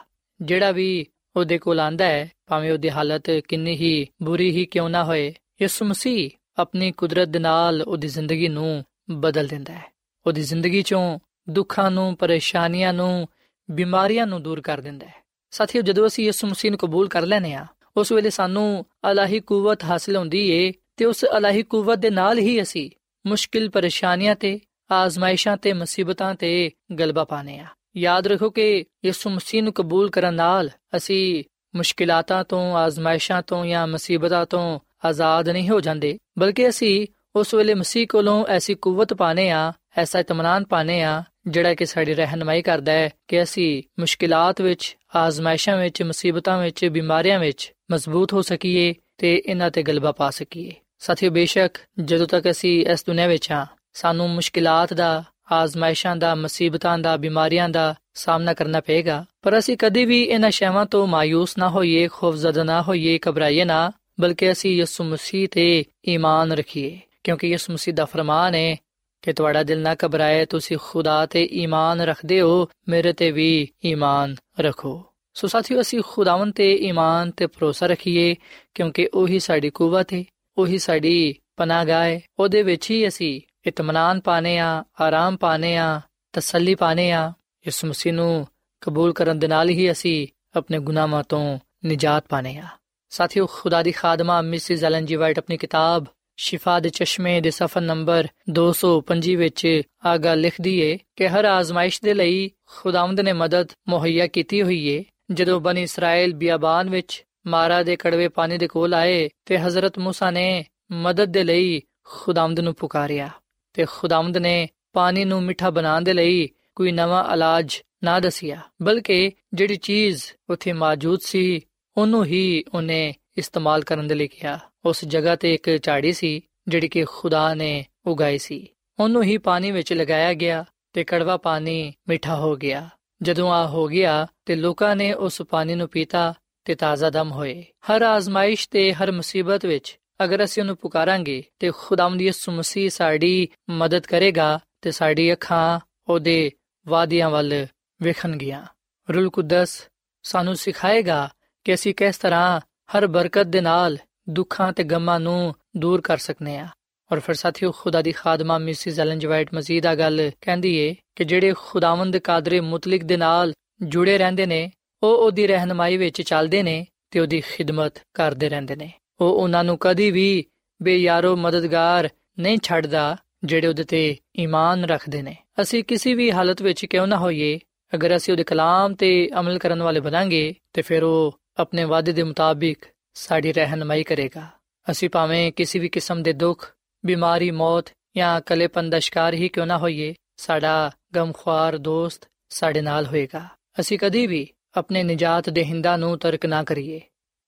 ਜਿਹੜਾ 0.42 0.72
ਵੀ 0.72 1.06
ਉਹਦੇ 1.36 1.58
ਕੋਲ 1.58 1.80
ਆਂਦਾ 1.80 2.04
ਹੈ 2.04 2.32
ਭਾਵੇਂ 2.50 2.72
ਉਹਦੀ 2.72 2.90
ਹਾਲਤ 2.90 3.30
ਕਿੰਨੀ 3.30 3.76
ਹੀ 3.76 4.06
ਬੁਰੀ 4.22 4.50
ਹੀ 4.50 4.66
ਕਿਉਂ 4.66 4.90
ਨਾ 4.90 5.04
ਹੋਏ 5.04 5.34
ਯਿਸੂ 5.62 5.84
ਮਸੀਹ 5.84 6.30
ਆਪਣੀ 6.58 6.92
ਕੁਦਰਤ 6.92 7.28
ਦੇ 7.28 7.38
ਨਾਲ 7.38 7.82
ਉਹਦੀ 7.82 8.08
ਜ਼ਿੰਦਗੀ 8.08 8.48
ਨੂੰ 8.48 8.84
ਬਦਲ 9.10 9.46
ਦਿੰਦਾ 9.46 9.72
ਹੈ। 9.72 9.84
ਉਹਦੀ 10.26 10.42
ਜ਼ਿੰਦਗੀ 10.42 10.82
ਚੋਂ 10.82 11.18
ਦੁੱਖਾਂ 11.50 11.90
ਨੂੰ, 11.90 12.16
ਪਰੇਸ਼ਾਨੀਆਂ 12.16 12.92
ਨੂੰ, 12.92 13.28
ਬਿਮਾਰੀਆਂ 13.70 14.26
ਨੂੰ 14.26 14.42
ਦੂਰ 14.42 14.60
ਕਰ 14.60 14.80
ਦਿੰਦਾ 14.80 15.06
ਹੈ। 15.06 15.14
ਸਾਥੀਓ, 15.50 15.82
ਜਦੋਂ 15.82 16.06
ਅਸੀਂ 16.06 16.24
ਯਿਸੂ 16.24 16.46
ਮਸੀਹ 16.46 16.70
ਨੂੰ 16.70 16.78
ਕਬੂਲ 16.78 17.08
ਕਰ 17.08 17.22
ਲੈਨੇ 17.22 17.54
ਆ 17.54 17.66
ਉਸ 17.96 18.12
ਵੇਲੇ 18.12 18.30
ਸਾਨੂੰ 18.30 18.86
ਅਲਾਹੀ 19.10 19.40
ਕੂਵਤ 19.40 19.84
ਹਾਸਲ 19.84 20.16
ਹੁੰਦੀ 20.16 20.50
ਏ 20.50 20.72
ਤੇ 20.96 21.04
ਉਸ 21.04 21.24
ਅਲਾਹੀ 21.38 21.62
ਕੂਵਤ 21.62 21.98
ਦੇ 21.98 22.10
ਨਾਲ 22.10 22.38
ਹੀ 22.38 22.62
ਅਸੀਂ 22.62 22.90
ਮੁਸ਼ਕਿਲ, 23.26 23.70
ਪਰੇਸ਼ਾਨੀਆਂ 23.70 24.34
ਤੇ, 24.36 24.60
ਆਜ਼ਮਾਇਸ਼ਾਂ 24.90 25.56
ਤੇ, 25.56 25.72
ਮੁਸੀਬਤਾਂ 25.72 26.34
ਤੇ 26.34 26.70
ਗਲਬਾ 26.98 27.24
ਪਾਣੇ 27.24 27.58
ਆ 27.58 27.66
ਯਾਦ 27.96 28.26
ਰੱਖੋ 28.26 28.50
ਕਿ 28.50 28.84
ਯਿਸੂ 29.04 29.30
ਮਸੀਹ 29.30 29.62
ਨੂੰ 29.62 29.72
ਕਬੂਲ 29.72 30.10
ਕਰਨ 30.10 30.34
ਨਾਲ 30.34 30.70
ਅਸੀਂ 30.96 31.44
ਮੁਸ਼ਕਿਲਾਤਾਂ 31.76 32.44
ਤੋਂ, 32.44 32.76
ਆਜ਼ਮਾਇਸ਼ਾਂ 32.76 33.42
ਤੋਂ 33.42 33.66
ਜਾਂ 33.66 33.87
ਮੁਸੀਬਤਾਂ 33.87 34.46
ਤੋਂ 34.46 34.80
ਆਜ਼ਾਦ 35.04 35.48
ਨਹੀਂ 35.48 35.70
ਹੋ 35.70 35.80
ਜਾਂਦੇ, 35.80 36.18
ਬਲਕਿ 36.38 36.68
ਅਸੀਂ 36.68 37.06
ਉਸ 37.37 37.54
ਵੇਲੇ 37.54 37.74
ਮਸੀਹ 37.74 38.06
ਕੋਲੋਂ 38.06 38.46
ਐਸੀ 38.46 38.74
ਕੂਵਤ 38.74 39.14
ਪਾਣੇ 39.14 39.50
ਆ 39.50 39.72
ਐਸਾ 39.98 40.18
ਇਤਮਾਨਾਨ 40.18 40.64
ਪਾਣੇ 40.64 41.02
ਆ 41.02 41.22
ਜਿਹੜਾ 41.46 41.74
ਕਿ 41.74 41.87
ਸਾਡੀ 41.87 42.14
ਰਹਿਨਮਾਈ 42.14 42.62
ਕਰਦਾ 42.62 42.92
ਹੈ 42.92 43.11
ਕਿ 43.28 43.42
ਅਸੀਂ 43.42 43.83
ਮੁਸ਼ਕਿਲਾਤ 44.00 44.61
ਵਿੱਚ, 44.61 44.96
ਆਜ਼ਮਾਇਸ਼ਾਂ 45.16 45.76
ਵਿੱਚ, 45.76 46.02
ਮੁਸੀਬਤਾਂ 46.02 46.62
ਵਿੱਚ, 46.62 46.85
ਬਿਮਾਰੀਆਂ 46.85 47.38
ਵਿੱਚ 47.38 47.72
ਮਜ਼ਬੂਤ 47.90 48.33
ਹੋ 48.33 48.42
ਸਕੀਏ 48.42 48.94
ਤੇ 49.18 49.42
ਇਹਨਾਂ 49.46 49.70
ਤੇ 49.70 49.83
ਗਲਬਾ 49.83 50.12
ਪਾ 50.12 50.30
ਸਕੀਏ। 50.30 50.72
ਸਾਥੀਓ, 50.98 51.30
ਬੇਸ਼ੱਕ 51.30 51.78
ਜਦੋਂ 52.00 52.26
ਤੱਕ 52.26 52.50
ਅਸੀਂ 52.50 52.87
ਇਸ 52.87 53.04
ਦੁਨੀਆਂ 53.06 53.28
ਵਿੱਚ 53.28 53.52
ਹਾਂ, 53.52 53.66
ਸਾਨੂੰ 53.92 54.30
ਮੁਸ਼ਕਿਲਾਤ 54.30 54.94
ਦਾ 54.94 55.24
ਆਜ਼ਮਾਇਸ਼ਾਂ 55.52 56.16
ਦਾ, 56.16 56.34
ਮੁਸੀਬਤਾਂ 56.34 56.98
ਦਾ, 56.98 57.16
ਬਿਮਾਰੀਆਂ 57.16 57.68
ਦਾ 57.68 57.94
ਸਾਹਮਣਾ 58.14 58.54
ਕਰਨਾ 58.54 58.80
ਪਏਗਾ। 58.80 59.24
ਪਰ 59.42 59.58
ਅਸੀਂ 59.58 59.76
ਕਦੇ 59.76 60.04
ਵੀ 60.04 60.22
ਇਹਨਾਂ 60.22 60.50
ਸ਼ੈਵਾਂ 60.50 60.86
ਤੋਂ 60.86 61.06
ਮਾਇੂਸ 61.06 61.58
ਨਾ 61.58 61.68
ਹੋਈਏ 61.68 62.08
ਖੌਫਜ਼ਦਾ 62.08 62.64
ਨਾ 62.64 62.82
ਹੋਈਏ, 62.82 63.18
ਘਬਰਾਈਏ 63.28 63.64
ਨਾ, 63.64 63.92
ਬਲਕਿ 64.20 64.52
ਅਸੀਂ 64.52 64.76
ਯਿਸੂ 64.76 65.04
ਮਸੀਹ 65.04 65.48
ਤੇ 65.48 65.84
ਈਮਾਨ 66.08 66.52
ਰੱਖੀਏ। 66.52 67.00
ਕਿਉਂਕਿ 67.24 67.48
ਯਿਸੂ 67.48 67.72
ਮਸੀਹ 67.72 67.94
ਦਾ 67.94 68.04
ਫਰਮਾਨ 68.04 68.54
ਹੈ 68.54 68.76
ਕਿ 69.22 69.32
ਤੁਹਾਡਾ 69.32 69.62
ਦਿਲ 69.62 69.80
ਨਾ 69.80 69.96
ਘਬਰਾਏ, 70.06 70.46
ਤੁਸੀਂ 70.46 70.78
ਖੁਦਾ 70.82 71.26
ਤੇ 71.26 71.44
ਈਮਾਨ 71.44 72.00
ਰੱਖਦੇ 72.00 72.40
ਹੋ, 72.40 72.68
ਮੇਰੇ 72.88 73.12
ਤੇ 73.12 73.30
ਵੀ 73.30 73.68
ਈਮਾਨ 73.84 74.36
ਰੱਖੋ। 74.60 75.04
ਸੋ 75.34 75.48
ਸਾਥੀਓ, 75.48 75.80
ਅਸੀਂ 75.80 76.02
ਖੁਦਾਵੰ 76.08 76.50
ਤੇ 76.50 76.74
ਈਮਾਨ 76.74 77.30
ਤੇ 77.30 77.46
ਭਰੋਸਾ 77.46 77.86
ਰੱਖੀਏ, 77.86 78.36
ਕਿਉਂਕਿ 78.74 79.08
ਉਹੀ 79.14 79.38
ਸਾਡੀ 79.38 79.70
ਕੂਵਤ 79.70 80.12
ਹੈ, 80.12 80.24
ਉਹੀ 80.58 80.78
ਸਾਡੀ 80.78 81.34
ਪਨਾਹਗਾਹ 81.56 82.04
ਹੈ, 82.04 82.20
ਉਹਦੇ 82.38 82.62
ਵਿੱਚ 82.62 82.90
ਹੀ 82.90 83.08
ਅਸੀਂ 83.08 83.40
ਇਤਮਾਨਾਨ 83.66 84.20
ਪਾਣੇ 84.20 84.59
ਆ 84.59 84.85
ਆਰਾਮ 85.01 85.37
ਪਾਣੇ 85.37 85.77
ਆ 85.77 86.01
ਤਸੱਲੀ 86.33 86.75
ਪਾਣੇ 86.75 87.12
ਆ 87.12 87.33
ਇਸ 87.66 87.85
ਮਸੀਹ 87.85 88.12
ਨੂੰ 88.12 88.46
ਕਬੂਲ 88.81 89.12
ਕਰਨ 89.12 89.38
ਦੇ 89.38 89.49
ਨਾਲ 89.49 89.68
ਹੀ 89.68 89.90
ਅਸੀਂ 89.90 90.29
ਆਪਣੇ 90.57 90.79
ਗੁਨਾਹਾਂ 90.79 91.23
ਤੋਂ 91.23 91.59
ਨਜਾਤ 91.87 92.25
ਪਾਣੇ 92.29 92.59
ਆ 92.59 92.66
ਸਾਥੀਓ, 93.11 93.46
ਖੁਦਾ 93.46 93.83
ਦੀ 93.83 93.92
ਖਾਦਮਾ 93.92 94.42
ਮਿਸਿਸ 94.42 94.85
ਐਲਨ 94.85 95.07
ਜੀ 95.07 95.14
ਵਾਈਟ 95.14 95.38
ਆਪਣੀ 95.38 95.57
ਕਿਤਾਬ 95.57 96.05
ਸ਼ਿਫਾ 96.37 96.81
ਦੇ 96.81 96.88
ਚਸ਼ਮੇ 96.88 97.40
ਦੇ 97.40 97.51
ਸਫਾ 97.51 97.81
ਨੰਬਰ 97.81 98.29
255 98.51 99.35
ਵਿੱਚ 99.35 99.83
ਆ 100.07 100.16
ਗੱਲ 100.16 100.40
ਲਿਖਦੀ 100.40 100.79
ਏ 100.79 100.99
ਕਿ 101.16 101.29
ਹਰ 101.29 101.44
ਆਜ਼ਮਾਇਸ਼ 101.44 102.01
ਦੇ 102.05 102.14
ਲਈ 102.14 102.51
ਖੁਦਾਵੰਦ 102.66 103.20
ਨੇ 103.20 103.33
ਮਦਦ 103.33 103.68
ਮੁਹੱਈਆ 103.88 104.27
ਕੀਤੀ 104.27 104.62
ਹੋਈ 104.62 104.87
ਏ। 104.87 105.05
ਜਦੋਂ 105.33 105.61
ਬਨ 105.61 105.79
ਇਸਰਾਇਲ 105.79 106.35
ਬਿਆਬਾਨ 106.35 106.90
ਵਿੱਚ 106.90 107.25
ਮਾਰਾ 107.46 107.83
ਦੇ 107.83 107.96
ਕੜਵੇ 107.96 108.29
ਪਾਣੀ 108.29 108.59
ਦੇ 108.59 108.68
ਕੋਲ 108.68 108.94
ਆਏ 108.94 109.29
ਤੇ 109.44 109.59
ਹਜ਼ਰਤ 109.59 109.99
ਮੂਸਾ 109.99 110.31
ਨੇ 110.31 110.64
ਮਦਦ 110.90 111.25
ਦੇ 111.25 111.44
ਲਈ 111.44 111.83
ਖੁਦਾਵੰਦ 112.05 112.61
ਨੂੰ 112.61 112.75
ਪੁਕਾਰਿਆ। 112.75 113.31
ਤੇ 113.72 113.87
ਖੁਦਾਵੰਦ 113.90 114.37
ਨੇ 114.37 114.68
ਪਾਣੀ 114.92 115.24
ਨੂੰ 115.24 115.42
ਮਿੱਠਾ 115.42 115.70
ਬਣਾਉਣ 115.70 116.02
ਦੇ 116.02 116.12
ਲਈ 116.12 116.48
ਕੋਈ 116.74 116.92
ਨਵਾਂ 116.92 117.33
ਇਲਾਜ 117.33 117.80
ਨਾ 118.04 118.20
ਦਸਿਆ, 118.20 118.61
ਬਲਕਿ 118.83 119.33
ਜਿਹੜੀ 119.54 119.76
ਚੀਜ਼ 119.76 120.22
ਉੱਥੇ 120.50 120.72
ਮੌਜੂਦ 120.72 121.20
ਸੀ, 121.20 121.61
ਉਹਨੂੰ 121.96 122.24
ਹੀ 122.24 122.64
ਉਹਨੇ 122.74 123.14
ਇਸਤੇਮਾਲ 123.38 123.83
ਕਰਨ 123.83 124.06
ਦੇ 124.06 124.14
ਲਈ 124.14 124.28
ਕਿਹਾ। 124.28 124.59
ਉਸ 124.85 125.04
ਜਗ੍ਹਾ 125.04 125.37
ਤੇ 125.37 125.54
ਇੱਕ 125.54 125.83
ਝਾੜੀ 125.83 126.12
ਸੀ, 126.12 126.40
ਜਿਹੜੀ 126.68 126.88
ਕਿ 126.88 127.04
ਖੁਦਾ 127.04 127.54
ਨੇ 127.54 127.87
ਉਗਾਈ 128.06 128.38
ਸੀ। 128.38 128.66
ਉਹਨੂੰ 129.00 129.22
ਹੀ 129.22 129.38
ਪਾਣੀ 129.38 129.70
ਵਿੱਚ 129.70 129.92
ਲਗਾਇਆ 129.92 130.35
ਗਿਆ 130.35 130.64
ਤੇ 130.92 131.04
ਕੜਵਾ 131.04 131.37
ਪਾਣੀ 131.37 131.92
ਮਿੱਠਾ 132.09 132.37
ਹੋ 132.37 132.56
ਗਿਆ। 132.56 132.88
ਜਦੋਂ 133.22 133.52
ਆ 133.52 133.66
ਹੋ 133.66 133.87
ਗਿਆ 133.87 134.26
ਤੇ 134.44 134.56
ਲੋਕਾਂ 134.56 134.96
ਨੇ 134.96 135.12
ਉਸ 135.12 135.42
ਪਾਣੀ 135.42 135.74
ਨੂੰ 135.74 135.88
ਪੀਤਾ 135.88 136.35
ਤੇ 136.64 136.74
ਤਾਜ਼ਾ 136.74 137.11
ਦਮ 137.11 137.33
ਹੋਏ। 137.33 137.64
ਹਰ 137.90 138.02
ਆਜ਼ਮਾਇਸ਼ 138.02 138.68
ਤੇ 138.70 138.92
ਹਰ 138.92 139.12
ਮੁਸੀਬਤ 139.12 139.66
ਵਿੱਚ 139.66 139.99
ਅਗਰ 140.24 140.44
ਅਸੀਂ 140.44 140.62
ਉਹਨੂੰ 140.62 140.76
ਪੁਕਾਰਾਂਗੇ 140.76 141.44
ਤੇ 141.59 141.72
ਖੁਦਾਵੰਦ 141.78 142.22
ਯਿਸੂ 142.22 142.52
ਮਸੀਹ 142.52 142.90
ਸਾਡੀ 142.90 143.48
ਮਦਦ 143.70 144.06
ਕਰੇਗਾ 144.06 144.61
ਤੇ 144.83 144.90
ਸਾਡੀ 144.90 145.33
ਅੱਖਾਂ 145.33 145.80
ਉਹਦੇ 146.09 146.52
ਵਾਅਦਿਆਂ 146.88 147.30
ਵੱਲ 147.30 147.66
ਵੇਖਣਗੀਆਂ। 148.02 148.64
ਰੂਲ 149.12 149.30
ਕੁਦਸ 149.30 149.88
ਸਾਨੂੰ 150.22 150.56
ਸਿਖਾਏਗਾ 150.56 151.30
ਕਿ 151.64 151.74
ਅਸੀਂ 151.74 151.94
ਕਿਸ 151.94 152.18
ਤਰ੍ਹਾਂ 152.18 152.61
ਹਰ 152.61 153.06
ਬਰਕਤ 153.06 153.46
ਦੇ 153.46 153.61
ਨਾਲ 153.61 153.98
ਦੁੱਖਾਂ 154.28 154.72
ਤੇ 154.72 154.85
ਗਮਾਂ 154.85 155.20
ਨੂੰ 155.20 155.54
ਦੂਰ 155.76 156.00
ਕਰ 156.00 156.18
ਸਕਨੇ 156.18 156.59
ਆ। 156.59 156.68
ਔਰ 157.12 157.20
ਫਿਰ 157.20 157.35
ਸਾਥੀਓ, 157.35 157.72
ਖੁਦਾ 157.72 158.02
ਦੀ 158.02 158.12
ਖਾਦਮਾ 158.12 158.59
ਮਿਸਿਸ 158.59 159.00
ਐਲਨ 159.00 159.18
ਜਵਾਈਟ 159.18 159.54
ਮਜ਼ੀਦ 159.54 159.87
ਆ 159.87 159.94
ਗੱਲ 159.94 160.30
ਕਹਿੰਦੀ 160.40 160.76
ਏ 160.76 160.96
ਕਿ 161.16 161.24
ਜਿਹੜੇ 161.24 161.54
ਖੁਦਾਵੰਦ 161.59 162.16
ਕਾਦਰੇ 162.16 162.61
ਮੁਤਲਕ 162.61 163.04
ਦੇ 163.04 163.16
ਨਾਲ 163.16 163.54
ਜੁੜੇ 163.83 164.18
ਰਹਿੰਦੇ 164.18 164.46
ਨੇ, 164.46 164.72
ਉਹ 165.02 165.18
ਉਹਦੀ 165.18 165.46
ਰਹਿਨਮਾਈ 165.46 165.96
ਵਿੱਚ 165.96 166.22
ਚੱਲਦੇ 166.22 166.62
ਨੇ 166.62 166.87
ਤੇ 167.11 167.20
ਉਹਦੀ 167.20 167.40
ਖਿਦਮਤ 167.40 167.92
ਕਰਦੇ 168.14 168.48
ਰਹਿੰਦੇ 168.48 168.76
ਨੇ। 168.76 168.92
ਉਹ 169.20 169.42
ਉਹਨਾਂ 169.42 169.64
ਨੂੰ 169.64 169.78
ਕਦੀ 169.78 170.11
ਵੀ 170.11 170.44
ਬੇਯਾਰੋ 170.83 171.37
ਮਦਦਗਾਰ 171.37 172.09
ਨਹੀਂ 172.38 172.59
ਛੱਡਦਾ 172.62 173.16
ਜਿਹੜੇ 173.44 173.66
ਉਹਦੇ 173.66 173.85
ਤੇ 173.85 174.16
ਈਮਾਨ 174.37 174.85
ਰੱਖਦੇ 174.85 175.22
ਨੇ। 175.22 175.37
ਅਸੀਂ 175.62 175.85
ਕਿਸੇ 175.85 176.14
ਵੀ 176.14 176.33
ਹਾਲਤ 176.33 176.62
ਵਿੱਚ 176.62 176.87
ਕਿਉਂ 176.87 177.06
ਨਾ 177.06 177.16
ਹੋਈਏ, 177.16 177.59
ਅਗਰ 177.94 178.16
ਅਸੀਂ 178.16 178.35
ਉਹਦੇ 178.35 178.44
ਕਲਾਮ 178.44 178.94
ਤੇ 178.94 179.30
ਅਮਲ 179.40 179.59
ਕਰਨ 179.59 179.83
ਵਾਲੇ 179.83 180.00
ਬਣਾਂਗੇ, 180.00 180.54
ਤੇ 180.72 180.83
ਫਿਰ 180.83 181.02
ਉਹ 181.02 181.40
ਆਪਣੇ 181.56 181.85
ਵਾਅਦੇ 181.85 182.12
ਦੇ 182.12 182.22
ਮੁਤਾਬਿਕ 182.22 182.85
ਸਾਡੀ 183.14 183.52
ਰਹਿਨਮਾਈ 183.52 184.02
ਕਰੇਗਾ। 184.02 184.46
ਅਸੀਂ 184.90 185.11
ਭਾਵੇਂ 185.11 185.52
ਕਿਸੇ 185.52 185.78
ਵੀ 185.78 185.88
ਕਿਸਮ 185.88 186.22
ਦੇ 186.22 186.33
ਦੁੱਖ, 186.33 186.72
ਬਿਮਾਰੀ, 187.06 187.50
ਮੌਤ 187.50 187.85
ਜਾਂ 188.16 188.40
ਕਲੇਪਨ 188.40 188.90
ਦਾ 188.90 188.98
ਸ਼ਿਕਾਰ 188.98 189.35
ਹੀ 189.35 189.48
ਕਿਉਂ 189.48 189.66
ਨਾ 189.66 189.78
ਹੋਈਏ, 189.78 190.14
ਸਾਡਾ 190.37 190.90
ਗਮਖਵਾਰ 191.16 191.78
ਦੋਸਤ 191.78 192.28
ਸਾਡੇ 192.48 192.80
ਨਾਲ 192.80 193.06
ਹੋਏਗਾ। 193.06 193.48
ਅਸੀਂ 193.80 193.98
ਕਦੀ 193.98 194.26
ਵੀ 194.26 194.48
ਆਪਣੇ 194.76 195.02
ਨਜਾਤ 195.02 195.50
ਦੇ 195.50 195.64
ਹਿੰਦਾ 195.64 195.96
ਨੂੰ 195.96 196.18
ਤਰਕ 196.18 196.46
ਨਾ 196.46 196.64
ਕਰੀਏ। 196.64 197.00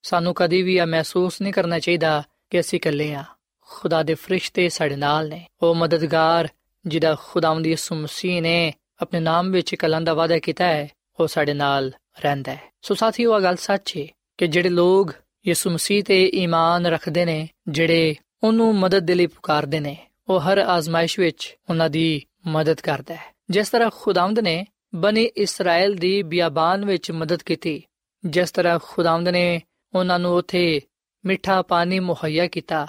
ਸਾਨੂੰ 0.03 0.35
ਕਦੀ 0.35 0.63
ਵੀ 0.63 0.77
ਇਹ 0.77 0.87
ਮਹਿਸੂਸ 0.87 1.43
ਨਹੀਂ 1.43 1.53
ਕਰਨਾ 1.53 1.79
ਚਾਹੀਦਾ 1.79 2.23
ਕਿ 2.51 2.61
ਅਸੀਂ 2.61 2.79
ਇਕੱਲੇ 2.79 3.15
ਆ 3.15 3.25
ਖੁਦਾ 3.61 4.03
ਦੇ 4.03 4.15
ਫਰਿਸ਼ਤੇ 4.15 4.69
ਸਾਡੇ 4.69 4.97
ਨਾਲ 4.97 5.29
ਨੇ। 5.29 5.47
ਉਹ 5.63 5.75
ਮਦਦਗਾਰ, 5.75 6.49
ਜਿਹਦਾ 6.87 7.17
ਖੁਦਾਵੰਦ 7.25 7.67
ਯਿਸੂ 7.67 7.95
ਮਸੀਹ 7.95 8.43
ਨੇ 8.43 8.73
ਆਪਣੇ 9.03 9.21
ਨਾਮ 9.21 9.51
ਵਿੱਚ 9.51 9.75
ਕਲਾਂ 9.75 10.01
ਦਾ 10.01 10.15
ਵਾਅਦਾ 10.15 10.39
ਕੀਤਾ 10.39 10.65
ਹੈ, 10.65 10.89
ਉਹ 11.21 11.27
ਸਾਡੇ 11.27 11.55
ਨਾਲ 11.55 11.93
ਰਹਿੰਦਾ 12.21 12.53
ਹੈ। 12.53 12.61
ਸੋ 12.83 12.95
ਸਾਥੀਓ, 12.95 13.39
ਇਹ 13.39 13.43
ਗੱਲ 13.43 13.57
ਸੱਚ 13.57 13.97
ਹੈ 13.97 14.07
ਕਿ 14.39 14.47
ਜਿਹੜੇ 14.47 14.69
ਲੋਕ 14.69 15.13
ਯਿਸੂ 15.47 15.71
ਮਸੀਹ 15.71 16.05
ਤੇ 16.05 16.31
ਈਮਾਨ 16.35 16.87
ਰੱਖਦੇ 16.87 17.25
ਨੇ, 17.25 17.49
ਜਿਹੜੇ 17.69 18.15
ਉਹਨੂੰ 18.45 18.75
ਮਦਦ 18.75 18.99
ਦੇ 18.99 19.15
ਲਈ 19.15 19.27
ਪੁਕਾਰਦੇ 19.27 19.81
ਨੇ, 19.81 19.97
ਉਹ 20.29 20.41
ਹਰ 20.41 20.59
ਆਜ਼ਮਾਇਸ਼ 20.59 21.19
ਵਿੱਚ 21.19 21.57
ਉਹਨਾਂ 21.71 21.91
ਦੀ 21.91 22.23
ਮਦਦ 22.47 22.81
ਕਰਦਾ 22.81 23.15
ਹੈ। 23.15 23.35
ਜਿਸ 23.51 23.69
ਤਰ੍ਹਾਂ 23.69 23.91
ਖੁਦਾਵੰਦ 23.95 24.39
ਨੇ 24.39 24.67
ਬਨੀ 24.95 25.23
ਇਸਰਾਇਲ 25.23 25.95
ਦੀ 25.95 26.23
ਬਿਆਬਾਨ 26.23 26.85
ਵਿੱਚ 26.85 27.13
ਮਦਦ 27.13 27.43
ਕੀਤੀ, 27.43 27.83
ਜਿਸ 28.25 28.51
ਤਰ੍ਹਾਂ 28.51 28.79
ਖੁਦਾਵੰਦ 28.83 29.29
ਨੇ 29.29 29.63
ਉਹਨਾਂ 29.95 30.19
ਨੂੰ 30.19 30.35
ਉਥੇ 30.35 30.81
ਮਿੱਠਾ 31.25 31.63
ਪਾਣੀ 31.63 32.01
ਮੁਹੱਈਆ 32.01 32.47
ਕੀਤਾ। 32.47 32.87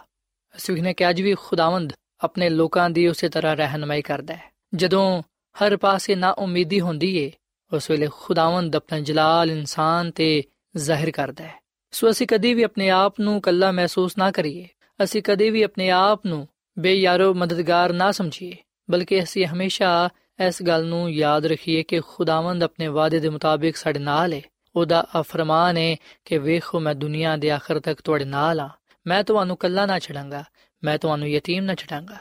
ਅਸੀਂ 0.55 0.83
ਨੇ 0.83 0.93
ਕਿ 0.93 1.09
ਅੱਜ 1.09 1.21
ਵੀ 1.21 1.35
ਖੁਦਾਵੰਦ 1.35 1.93
ਆਪਣੇ 2.21 2.49
ਲੋਕਾਂ 2.49 2.89
ਦੀ 2.89 3.07
ਉਸੇ 3.07 3.29
ਤਰ੍ਹਾਂ 3.29 3.55
ਰਹਿਨਮਾਈ 3.55 4.01
ਕਰਦਾ 4.01 4.35
ਹੈ। 4.35 4.53
ਜਦੋਂ 4.75 5.21
ਹਰ 5.55 5.77
ਪਾਸੇ 5.77 6.15
ਨਾ 6.15 6.31
ਉਮੀਦੀ 6.31 6.81
ਹੁੰਦੀ 6.81 7.17
ਏ, 7.17 7.31
ਉਸ 7.73 7.91
ਵੇਲੇ 7.91 8.09
ਖੁਦਾਵੰਦ 8.11 8.75
ਆਪਣਾ 8.75 8.99
ਜਲਾਲ 8.99 9.51
ਇਨਸਾਨ 9.51 10.11
ਤੇ 10.11 10.43
ਜ਼ਾਹਿਰ 10.77 11.11
ਕਰਦਾ 11.11 11.43
ਹੈ। 11.43 11.53
ਸੋ 11.91 12.09
ਅਸੀਂ 12.09 12.27
ਕਦੀ 12.27 12.53
ਵੀ 12.53 12.63
ਆਪਣੇ 12.63 12.89
ਆਪ 12.89 13.19
ਨੂੰ 13.19 13.41
ਕੱਲਾ 13.41 13.71
ਮਹਿਸੂਸ 13.71 14.17
ਨਾ 14.17 14.31
ਕਰੀਏ। 14.31 14.67
ਅਸੀਂ 15.03 15.23
ਕਦੀ 15.23 15.49
ਵੀ 15.49 15.63
ਆਪਣੇ 15.63 15.89
ਆਪ 15.89 16.25
ਨੂੰ 16.25 16.47
ਬੇਯਾਰੋ 16.79 17.33
ਮਦਦਗਾਰ 17.33 17.93
ਨਾ 17.93 18.11
ਸਮਝੀਏ, 18.11 18.55
ਬਲਕਿ 18.91 19.23
ਅਸੀਂ 19.23 19.45
ਹਮੇਸ਼ਾ 19.45 20.09
ਇਸ 20.47 20.63
ਗੱਲ 20.63 20.85
ਨੂੰ 20.85 21.11
ਯਾਦ 21.11 21.45
ਰੱਖੀਏ 21.45 21.83
ਕਿ 21.83 22.01
ਖੁਦਾਵੰਦ 22.07 22.63
ਆਪਣੇ 22.63 22.87
ਵਾਅਦੇ 22.87 23.19
ਦੇ 23.19 23.29
ਮੁਤਾਬਿਕ 23.29 23.77
ਸਾਡੇ 23.77 23.99
ਨਾਲ 23.99 24.33
ਹੈ 24.33 24.41
ਉਹਦਾ 24.75 25.07
ਅਫਰਮਾਨ 25.19 25.77
ਹੈ 25.77 25.95
ਕਿ 26.25 26.37
ਵੇਖੋ 26.37 26.79
ਮੈਂ 26.79 26.95
ਦੁਨੀਆ 26.95 27.37
ਦੇ 27.37 27.51
ਆਖਰ 27.51 27.79
ਤੱਕ 27.79 28.01
ਤੁਹਾਡੇ 28.01 28.25
ਨਾਲ 28.25 28.59
ਆ। 28.59 28.69
ਮੈਂ 29.07 29.23
ਤੁਹਾਨੂੰ 29.23 29.57
ਕੱਲਾ 29.57 29.85
ਨਾ 29.85 29.99
ਛੱਡਾਂਗਾ। 29.99 30.43
ਮੈਂ 30.83 30.97
ਤੁਹਾਨੂੰ 30.97 31.29
ਯਤੀਮ 31.29 31.63
ਨਾ 31.63 31.75
ਛੱਡਾਂਗਾ। 31.75 32.17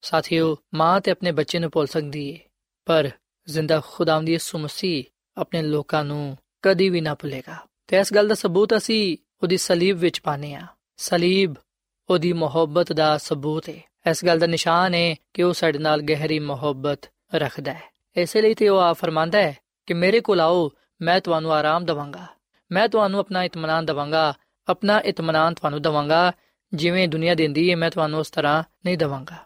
ਸਾਥੀਓ, 0.00 0.56
ਮਾਂ 0.74 1.00
ਤੇ 1.00 1.10
ਆਪਣੇ 1.10 1.32
ਬੱਚੇ 1.32 1.58
ਨੂੰ 1.58 1.70
ਭੁੱਲ 1.70 1.86
ਸਕਦੀ 1.86 2.28
ਏ। 2.28 2.38
ਪਰ 2.84 3.10
ਜ਼ਿੰਦਾ 3.48 3.82
ਖੁਦਾਵੰਦ 3.86 4.28
ਯਿਸੂ 4.28 4.58
ਮਸੀਹ 4.58 5.04
ਆਪਣੇ 5.36 5.62
ਲੋਕਾਂ 5.62 6.04
ਨੂੰ 6.04 6.38
ਕਦੀ 6.62 6.88
ਵੀ 6.88 7.00
ਨਾ 7.00 7.14
ਭੁੱਲੇਗਾ। 7.14 7.56
ਤੇ 7.86 7.98
ਇਸ 7.98 8.12
ਗੱਲ 8.12 8.28
ਦਾ 8.28 8.34
ਸਬੂਤ 8.34 8.76
ਅਸੀਂ 8.76 9.18
ਉਹਦੀ 9.42 9.56
ਸਲੀਬ 9.56 9.98
ਵਿੱਚ 9.98 10.20
ਪਾਨੇ 10.20 10.54
ਆ। 10.54 10.66
ਸਲੀਬ 10.96 11.54
ਉਹਦੀ 12.10 12.32
ਮੁਹੱਬਤ 12.32 12.92
ਦਾ 12.92 13.18
ਸਬੂਤ 13.18 13.68
ਹੈ 13.68 13.80
ਇਸ 14.10 14.24
ਗੱਲ 14.24 14.38
ਦਾ 14.38 14.46
ਨਿਸ਼ਾਨ 14.46 14.94
ਹੈ 14.94 15.16
ਕਿ 15.34 15.42
ਉਹ 15.42 15.52
ਸਾਡੇ 15.52 15.78
ਨਾਲ 15.78 16.02
ਗਹਿਰੀ 16.02 16.38
ਮੁਹੱਬਤ 16.38 17.00
ਰੱਖਦਾ 17.34 17.72
ਹੈ 17.72 17.82
ਇਸੇ 18.16 18.42
ਲਈ 18.42 18.54
ਤੇ 18.54 18.68
ਉਹ 18.68 18.78
ਆ 18.78 18.92
ਫਰਮਾਂਦਾ 18.92 19.38
ਹੈ 19.38 19.58
ਕਿ 19.86 19.94
ਮੇਰੇ 19.94 20.20
ਕੋਲ 20.20 20.40
ਆਓ 20.40 20.70
ਮੈਂ 21.02 21.20
ਤੁਹਾਨੂੰ 21.20 21.52
ਆਰਾਮ 21.52 21.84
ਦਵਾਂਗਾ। 21.84 22.26
ਮੈਂ 22.72 22.88
ਤੁਹਾਨੂੰ 22.88 23.20
ਆਪਣਾ 23.20 23.42
ਇਤਮਾਨਾਨ 23.42 23.84
ਦਵਾਂਗਾ। 23.84 24.34
ਆਪਣਾ 24.68 25.00
ਇਤਮਾਨਾਨ 25.00 25.54
ਤੁਹਾਨੂੰ 25.54 25.82
ਦਵਾਂਗਾ। 25.82 26.32
ਜਿਵੇਂ 26.74 27.08
ਦੁਨੀਆ 27.08 27.34
ਦਿੰਦੀ 27.34 27.70
ਹੈ, 27.70 27.76
ਮੈਂ 27.76 27.90
ਤੁਹਾਨੂੰ 27.90 28.20
ਉਸ 28.20 28.30
ਤਰ੍ਹਾਂ 28.30 28.62
ਨਹੀਂ 28.86 28.98
ਦਵਾਂਗਾ। 28.98 29.36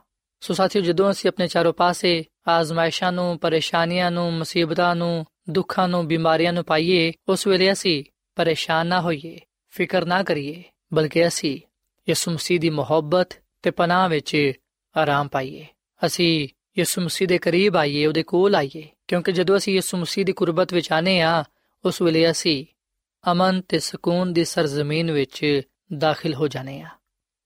ਸੋ 0.41 0.55
ਸਾਥੀਓ, 0.55 0.83
ਜਦੋਂ 0.83 1.11
ਅਸੀਂ 1.11 1.31
ਆਪਣੇ 1.31 1.47
ਚਾਰੋਂ 1.47 1.73
ਪਾਸੇ 1.73 2.25
ਆਜ਼ਮਾਇਸ਼ਾਂ 2.49 3.13
ਨੂੰ, 3.13 3.39
ਪਰੇਸ਼ਾਨੀਆਂ 3.39 4.11
ਨੂੰ, 4.11 4.33
ਮੁਸੀਬਤਾਂ 4.33 4.97
ਨੂੰ, 4.97 5.27
ਦੁੱਖਾਂ 5.51 5.89
ਨੂੰ, 5.89 6.07
ਬਿਮਾਰੀਆਂ 6.07 6.53
ਨੂੰ 6.53 6.65
ਪਾਈਏ, 6.65 7.13
ਉਸ 7.29 7.47
ਵੇਲੇ 7.47 7.73
ਅਸੀਂ 7.73 8.05
ਪਰੇਸ਼ਾਨ 8.37 8.87
ਨਾ 8.87 9.01
ਹੋਈਏ, 9.01 9.41
ਫਿਕਰ 9.69 10.05
ਨਾ 10.05 10.23
ਕਰੀਏ, 10.23 10.65
ਬਲਕਿ 10.95 11.27
ਅਸੀਂ 11.27 11.61
ਯਿਸੂ 12.09 12.31
ਮਸੀਹ 12.31 12.61
ਦੀ 12.61 12.71
ਮੁਹੱਬਤ 12.71 13.29
ਤੇ 13.63 13.71
ਪਨਾਹ 13.71 14.09
ਵਿੱਚ 14.09 14.53
ਆਰਾਮ 14.97 15.29
ਪਾਈਏ। 15.29 15.67
ਅਸੀਂ 16.07 16.49
ਯਿਸੂ 16.78 17.02
ਮਸੀਹ 17.02 17.28
ਦੇ 17.28 17.38
ਕਰੀਬ 17.38 17.78
ਆਈਏ 17.78 18.06
ਉਹਦੇ 18.06 18.24
ਕੋਲ 18.24 18.56
ਆਈਏ 18.56 18.88
ਕਿਉਂਕਿ 19.08 19.32
ਜਦੋਂ 19.32 19.58
ਅਸੀਂ 19.58 19.74
ਯਿਸੂ 19.76 19.98
ਮਸੀਹ 19.98 20.26
ਦੀ 20.26 20.34
ਕੁਰਬਤ 20.34 20.74
ਵਿੱਚ 20.74 20.92
ਆਨੇ 20.92 21.22
ਆ 21.22 21.44
ਉਸ 21.86 22.02
ਵੇਲੇ 22.02 22.32
ਅਸੀਂ 22.32 22.66
ਅਮਨ 23.32 23.62
ਤੇ 23.62 23.80
ਸਕੂਨ 23.80 24.34
ਦੀ 24.34 24.44
ਸਰਜ਼ਮੀਨ 24.44 25.12
ਵਿੱਚ 25.12 25.62
ਦਾਖਲ 25.98 26.34
ਹੋ 26.34 26.48
ਜਾਣੇ 26.48 26.82
ਆ 26.82 26.88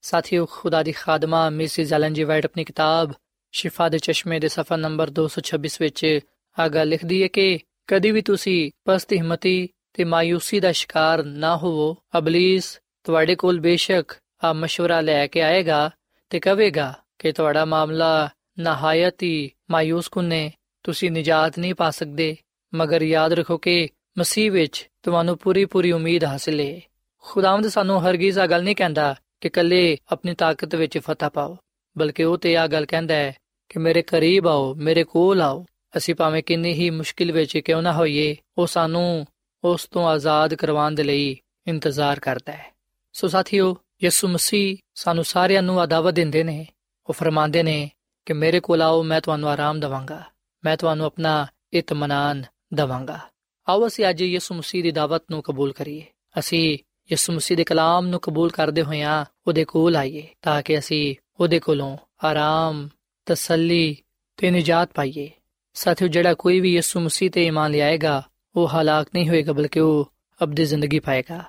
ਸਾਥੀਓ 0.02 0.46
ਖੁਦਾ 0.46 0.82
ਦੀ 0.82 0.92
ਖਾਦਮਾ 0.92 1.50
ਮਿਸਿਸ 1.50 1.92
ਐਲਨ 1.92 2.12
ਜੀ 2.12 2.24
ਵਾਈਟ 2.24 2.44
ਆਪਣੀ 2.44 2.64
ਕਿਤਾਬ 2.64 3.12
ਸ਼ਿਫਾ 3.52 3.88
ਦੇ 3.88 3.98
ਚਸ਼ਮੇ 3.98 4.38
ਦੇ 4.40 4.48
ਸਫਾ 4.48 4.76
ਨੰਬਰ 4.76 5.10
226 5.20 5.68
ਵਿੱਚ 5.80 6.20
ਆਗਾ 6.58 6.84
ਲਿਖਦੀ 6.84 7.22
ਹੈ 7.22 7.28
ਕਿ 7.28 7.58
ਕਦੀ 7.86 8.10
ਵੀ 8.10 8.22
ਤੁਸੀਂ 8.22 8.70
ਪਸਤ 8.84 9.12
ਹਿੰਮਤੀ 9.12 9.68
ਤੇ 9.92 10.04
ਮਾਇੂਸੀ 10.04 10.60
ਦਾ 10.60 10.72
ਸ਼ਿਕਾਰ 10.72 11.22
ਨਾ 11.24 11.56
ਹੋਵੋ 11.56 11.96
ਅਬਲਿਸ 12.18 12.80
ਤੁਹਾਡੇ 13.04 13.34
ਕੋਲ 13.34 13.60
ਬੇਸ਼ੱਕ 13.60 14.12
ਆ 14.44 14.52
مشورہ 14.52 15.02
ਲੈ 15.02 15.26
ਕੇ 15.26 15.42
ਆਏਗਾ 15.42 15.90
ਤੇ 16.30 16.40
ਕਹੇਗਾ 16.40 16.94
ਕਿ 17.18 17.32
ਤੁਹਾਡਾ 17.32 17.64
ਮਾਮਲਾ 17.64 18.28
ਨਹਾਇਤ 18.59 19.23
ਹੀ 19.23 19.51
ਮਾਇੂਸ 19.71 20.07
ਕੁਨੇ, 20.07 20.51
ਤੁਸੀਂ 20.83 21.11
ਨਜਾਤ 21.11 21.59
ਨਹੀਂ 21.59 21.75
ਪਾ 21.75 21.91
ਸਕਦੇ, 21.91 22.37
ਮਗਰ 22.75 23.01
ਯਾਦ 23.01 23.33
ਰੱਖੋ 23.33 23.57
ਕਿ 23.57 23.89
ਮਸੀਹ 24.17 24.51
ਵਿੱਚ 24.51 24.89
ਤੁਹਾਨੂੰ 25.03 25.37
ਪੂਰੀ 25.37 25.65
ਪੂਰੀ 25.65 25.91
ਉਮੀਦ 25.91 26.23
ਹਾਸਲ 26.23 26.59
ਹੈ 26.59 26.81
ਖੁਦਾਵੰਦ 27.17 27.67
ਸਾਨੂੰ 27.67 28.09
ਹਰਗਿਜ਼ 28.09 28.39
ਆ 28.39 28.47
ਗੱਲ 28.47 28.63
ਨਹੀਂ 28.63 28.75
ਕਹਿੰਦਾ 28.75 29.15
ਕਿ 29.41 29.49
ਕੱਲੇ 29.49 29.97
ਆਪਣੀ 30.11 30.33
ਤਾਕਤ 30.33 30.75
ਵਿੱਚ 30.75 30.97
ਫਤਹ 30.97 31.25
ਪਾਓ, 31.25 31.57
ਬਲਕਿ 31.97 32.23
ਉਹ 32.23 32.37
ਤੇ 32.37 32.57
ਆ 32.57 32.67
ਗੱਲ 32.67 32.85
ਕਹਿੰਦਾ 32.85 33.13
ਹੈ 33.13 33.35
ਕਿ 33.69 33.79
ਮੇਰੇ 33.79 34.01
ਕਰੀਬ 34.01 34.47
ਆਓ, 34.47 34.75
ਮੇਰੇ 34.75 35.03
ਕੋਲ 35.03 35.41
ਆਓ, 35.41 35.65
ਅਸੀਂ 35.97 36.15
ਭਾਵੇਂ 36.15 36.43
ਕਿੰਨੀ 36.43 36.73
ਹੀ 36.73 36.89
ਮੁਸ਼ਕਿਲ 36.89 37.31
ਵਿੱਚ 37.31 37.57
ਕਿਉਂ 37.57 37.81
ਨਾ 37.81 37.93
ਹੋਈਏ, 37.93 38.35
ਉਹ 38.57 38.67
ਸਾਨੂੰ 38.67 39.25
ਉਸ 39.63 39.85
ਤੋਂ 39.85 40.07
ਆਜ਼ਾਦ 40.07 40.53
ਕਰਵਾਉਣ 40.53 40.95
ਦੇ 40.95 41.03
ਲਈ 41.03 41.39
ਇੰਤਜ਼ਾਰ 41.67 42.19
ਕਰਦਾ 42.19 42.51
ਹੈ। 42.51 42.73
ਸੋ 43.13 43.27
ਸਾਥੀਓ, 43.27 43.77
ਯਿਸੂ 44.03 44.27
ਮਸੀਹ 44.27 44.77
ਸਾਨੂੰ 44.95 45.23
ਸਾਰਿਆਂ 45.23 45.61
ਨੂੰ 45.61 45.81
ਆਦਾਵਤ 45.81 46.13
ਦਿੰਦੇ 46.13 46.43
ਨੇ, 46.43 46.67
ਉਹ 47.09 47.13
ਫਰਮਾਉਂਦੇ 47.13 47.63
ਨੇ 47.63 47.91
ਕਿ 48.25 48.33
ਮੇਰੇ 48.33 48.59
ਕੋਲ 48.59 48.81
ਆਓ, 48.81 49.03
ਮੈਂ 49.03 49.21
ਤੁਹਾਨੂੰ 49.21 49.49
ਆਰਾਮ 49.49 49.79
ਦਵਾਂਗਾ। 49.79 50.23
ਮੈਂ 50.65 50.77
ਤੁਹਾਨੂੰ 50.77 51.05
ਆਪਣਾ 51.05 51.47
ਇਤਮਾਨਾਨ 51.73 52.43
ਦਵਾਂਗਾ। 52.73 53.19
ਆਓ, 53.69 53.87
ਅਸੀਂ 53.87 54.05
ਅੱਜ 54.09 54.21
ਯਿਸੂ 54.21 54.55
ਮਸੀਹ 54.55 54.83
ਦੀ 54.83 54.91
ਦਾਵਤ 54.91 55.23
ਨੂੰ 55.31 55.41
ਕਬੂਲ 55.41 55.73
ਕਰੀਏ। 55.73 56.05
ਅਸੀਂ 56.39 56.73
ਯਿਸੂ 57.11 57.33
ਮਸੀਹ 57.33 57.57
ਦੇ 57.57 57.63
ਕਲਾਮ 57.63 58.07
ਨੂੰ 58.07 58.19
ਕਬੂਲ 58.19 58.49
ਕਰਦੇ 58.49 58.83
ਹੋਇਆਂ 58.83 59.25
ਉਹਦੇ 59.47 59.65
ਕੋਲ 59.65 59.95
ਆਈਏ, 59.95 60.27
ਤਾਂ 60.41 60.61
ਕਿ 60.61 60.79
ਅਸੀਂ 60.79 61.15
ਉਹਦੇ 61.39 61.59
ਕੋਲੋਂ 61.59 61.97
ਆਰਾਮ, 62.23 62.89
ਤਸੱਲੀ 63.25 63.97
ਤੇ 64.37 64.51
ਨਜਾਤ 64.51 64.89
ਪਾਈਏ। 64.93 65.31
ਸਾਥੀਓ, 65.73 66.07
ਜਿਹੜਾ 66.07 66.33
ਕੋਈ 66.33 66.59
ਵੀ 66.59 66.73
ਯਿਸੂ 66.73 66.99
ਮਸੀਹ 66.99 67.31
ਤੇ 67.31 67.45
ਈਮਾਨ 67.45 67.71
ਲਿਆਏਗਾ, 67.71 68.29
ਉਹ 68.55 68.67
ਹਲਾਕ 68.67 69.07
ਨਹੀਂ 69.13 69.29
ਹੋਏਗਾ, 69.29 69.53
ਬਲਕਿ 69.53 69.79
ਉਹ 69.79 70.13
ਅਬਦੀ 70.43 70.65
ਜ਼ਿੰਦਗੀ 70.65 70.99
ਪਾਏਗਾ। 70.99 71.43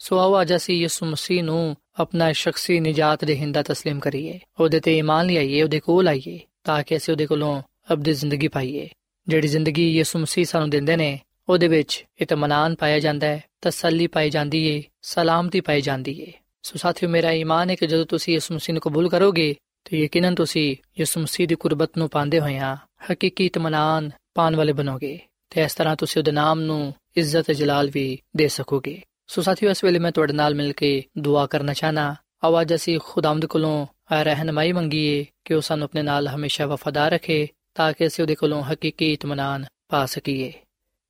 ਸੋ 0.00 0.18
ਆਓ 0.18 0.40
ਅੱਜ 0.40 0.54
ਅਸੀਂ 0.56 0.80
ਯਿਸੂ 0.80 1.06
ਮਸੀਹ 1.06 1.42
ਨੂੰ 1.42 1.76
ਆਪਣਾ 2.00 2.30
ਸ਼ਖਸੀ 2.32 2.78
ਨਜਾਤ 2.80 3.24
ਦੇ 3.24 3.36
ਹਿੰਦਾ 3.36 3.60
تسلیم 3.60 3.98
ਕਰੀਏ 3.98 4.38
ਉਹਦੇ 4.60 4.80
ਤੇ 4.80 4.96
ਈਮਾਨ 4.98 5.26
ਲਿਆਈਏ 5.26 5.62
ਉਹਦੇ 5.62 5.80
ਕੋਲ 5.80 6.08
ਆਈਏ 6.08 6.38
ਤਾਂ 6.64 6.82
ਕਿ 6.82 6.96
ਅਸੀਂ 6.96 7.12
ਉਹਦੇ 7.14 7.26
ਕੋਲੋਂ 7.26 7.62
ਅਬਦੀ 7.92 8.12
ਜ਼ਿੰਦਗੀ 8.12 8.48
ਪਾਈਏ 8.48 8.88
ਜਿਹੜੀ 9.26 9.48
ਜ਼ਿੰਦਗੀ 9.48 9.88
ਯਿਸੂ 9.90 10.18
ਮਸੀਹ 10.18 10.44
ਸਾਨੂੰ 10.44 10.70
ਦਿੰਦੇ 10.70 10.96
ਨੇ 10.96 11.18
ਉਹਦੇ 11.48 11.68
ਵਿੱਚ 11.68 12.04
ਇਤਮਾਨਾਨ 12.20 12.74
ਪਾਇਆ 12.74 12.98
ਜਾਂਦਾ 12.98 13.26
ਹੈ 13.26 13.42
ਤਸੱਲੀ 13.60 14.06
ਪਾਈ 14.06 14.30
ਜਾਂਦੀ 14.30 14.66
ਏ 14.68 14.82
ਸਲਾਮਤੀ 15.02 15.60
ਪਾਈ 15.60 15.80
ਜਾਂਦੀ 15.80 16.20
ਏ 16.20 16.32
ਸੋ 16.62 16.78
ਸਾਥੀਓ 16.78 17.08
ਮੇਰਾ 17.08 17.32
ਈਮਾਨ 17.32 17.70
ਹੈ 17.70 17.74
ਕਿ 17.74 17.86
ਜਦੋਂ 17.86 18.06
ਤੁਸੀਂ 18.06 18.34
ਯਿਸੂ 18.34 18.54
ਮਸੀਹ 18.54 18.74
ਨੂੰ 18.74 18.82
ਕਬੂਲ 18.82 19.08
ਕਰੋਗੇ 19.08 19.54
ਤੇ 19.86 19.98
ਯਕੀਨਨ 19.98 20.34
ਤੁਸੀਂ 20.34 20.74
ਯਿਸੂ 20.98 21.20
ਮਸੀਹ 21.20 21.48
ਦੀ 21.48 21.54
ਕੁਰਬਤ 21.54 21.98
ਨੂੰ 21.98 22.08
ਪਾਉਂਦੇ 22.08 22.40
ਹੋਇਆਂ 22.40 22.76
ਹਕੀਕੀ 23.10 23.46
ਇਤਮਾਨਾਨ 23.46 24.10
ਪਾਣ 24.34 24.56
ਵਾਲੇ 24.56 24.72
ਬਣੋਗੇ 24.72 25.18
ਤੇ 25.50 25.62
ਇਸ 25.62 25.74
ਤਰ੍ਹਾਂ 25.74 25.96
ਤੁਸੀਂ 25.96 26.20
ਉਹਦੇ 26.20 26.32
ਨਾਮ 26.32 26.60
ਨੂੰ 26.60 26.92
ਇੱਜ਼ਤ 27.16 27.50
ਜਲਾਲ 27.50 27.90
ਵੀ 27.90 28.18
ਦੇ 28.36 28.48
ਸਕੋਗੇ 28.48 29.00
ਸੋ 29.27 29.41
ਸਾਥੀਓ, 29.41 29.69
ਇਸ 29.69 29.83
ਵੇਲੇ 29.83 29.99
ਮੈਂ 29.99 30.11
ਤੁਹਾਡੇ 30.11 30.33
ਨਾਲ 30.33 30.55
ਮਿਲ 30.55 30.73
ਕੇ 30.73 31.03
ਦੁਆ 31.17 31.45
ਕਰਨਾ 31.45 31.73
ਚਾਹਨਾ। 31.73 32.15
ਆਵਾਜ਼ 32.43 32.73
ਅਸੀਂ 32.73 32.99
ਖੁਦਾਵੰਦ 33.03 33.45
ਕੋਲੋਂ 33.45 33.87
ਰਹਿਨਮਾਈ 34.11 34.71
ਮੰਗੀਏ 34.71 35.25
ਕਿ 35.45 35.53
ਉਹ 35.53 35.61
ਸਾਨੂੰ 35.61 35.85
ਆਪਣੇ 35.85 36.01
ਨਾਲ 36.01 36.27
ਹਮੇਸ਼ਾ 36.27 36.65
ਵਫਾਦਾਰ 36.65 37.11
ਰੱਖੇ, 37.11 37.47
ਤਾਂ 37.75 37.93
ਕਿ 37.93 38.07
ਅਸੀਂ 38.07 38.23
ਉਹਦੇ 38.23 38.35
ਕੋਲੋਂ 38.35 38.63
ਹਕੀਕੀ 38.63 39.13
ਇਤਮਾਨਾਨ 39.13 39.65
ਪਾ 39.89 40.05
ਸਕੀਏ। 40.05 40.53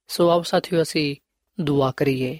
ਸੋ 0.07 0.29
ਆਓ 0.29 0.41
ਸਾਥੀਓ, 0.41 0.81
ਅਸੀਂ 0.81 1.15
ਦੁਆ 1.61 1.91
ਕਰੀਏ। 1.97 2.39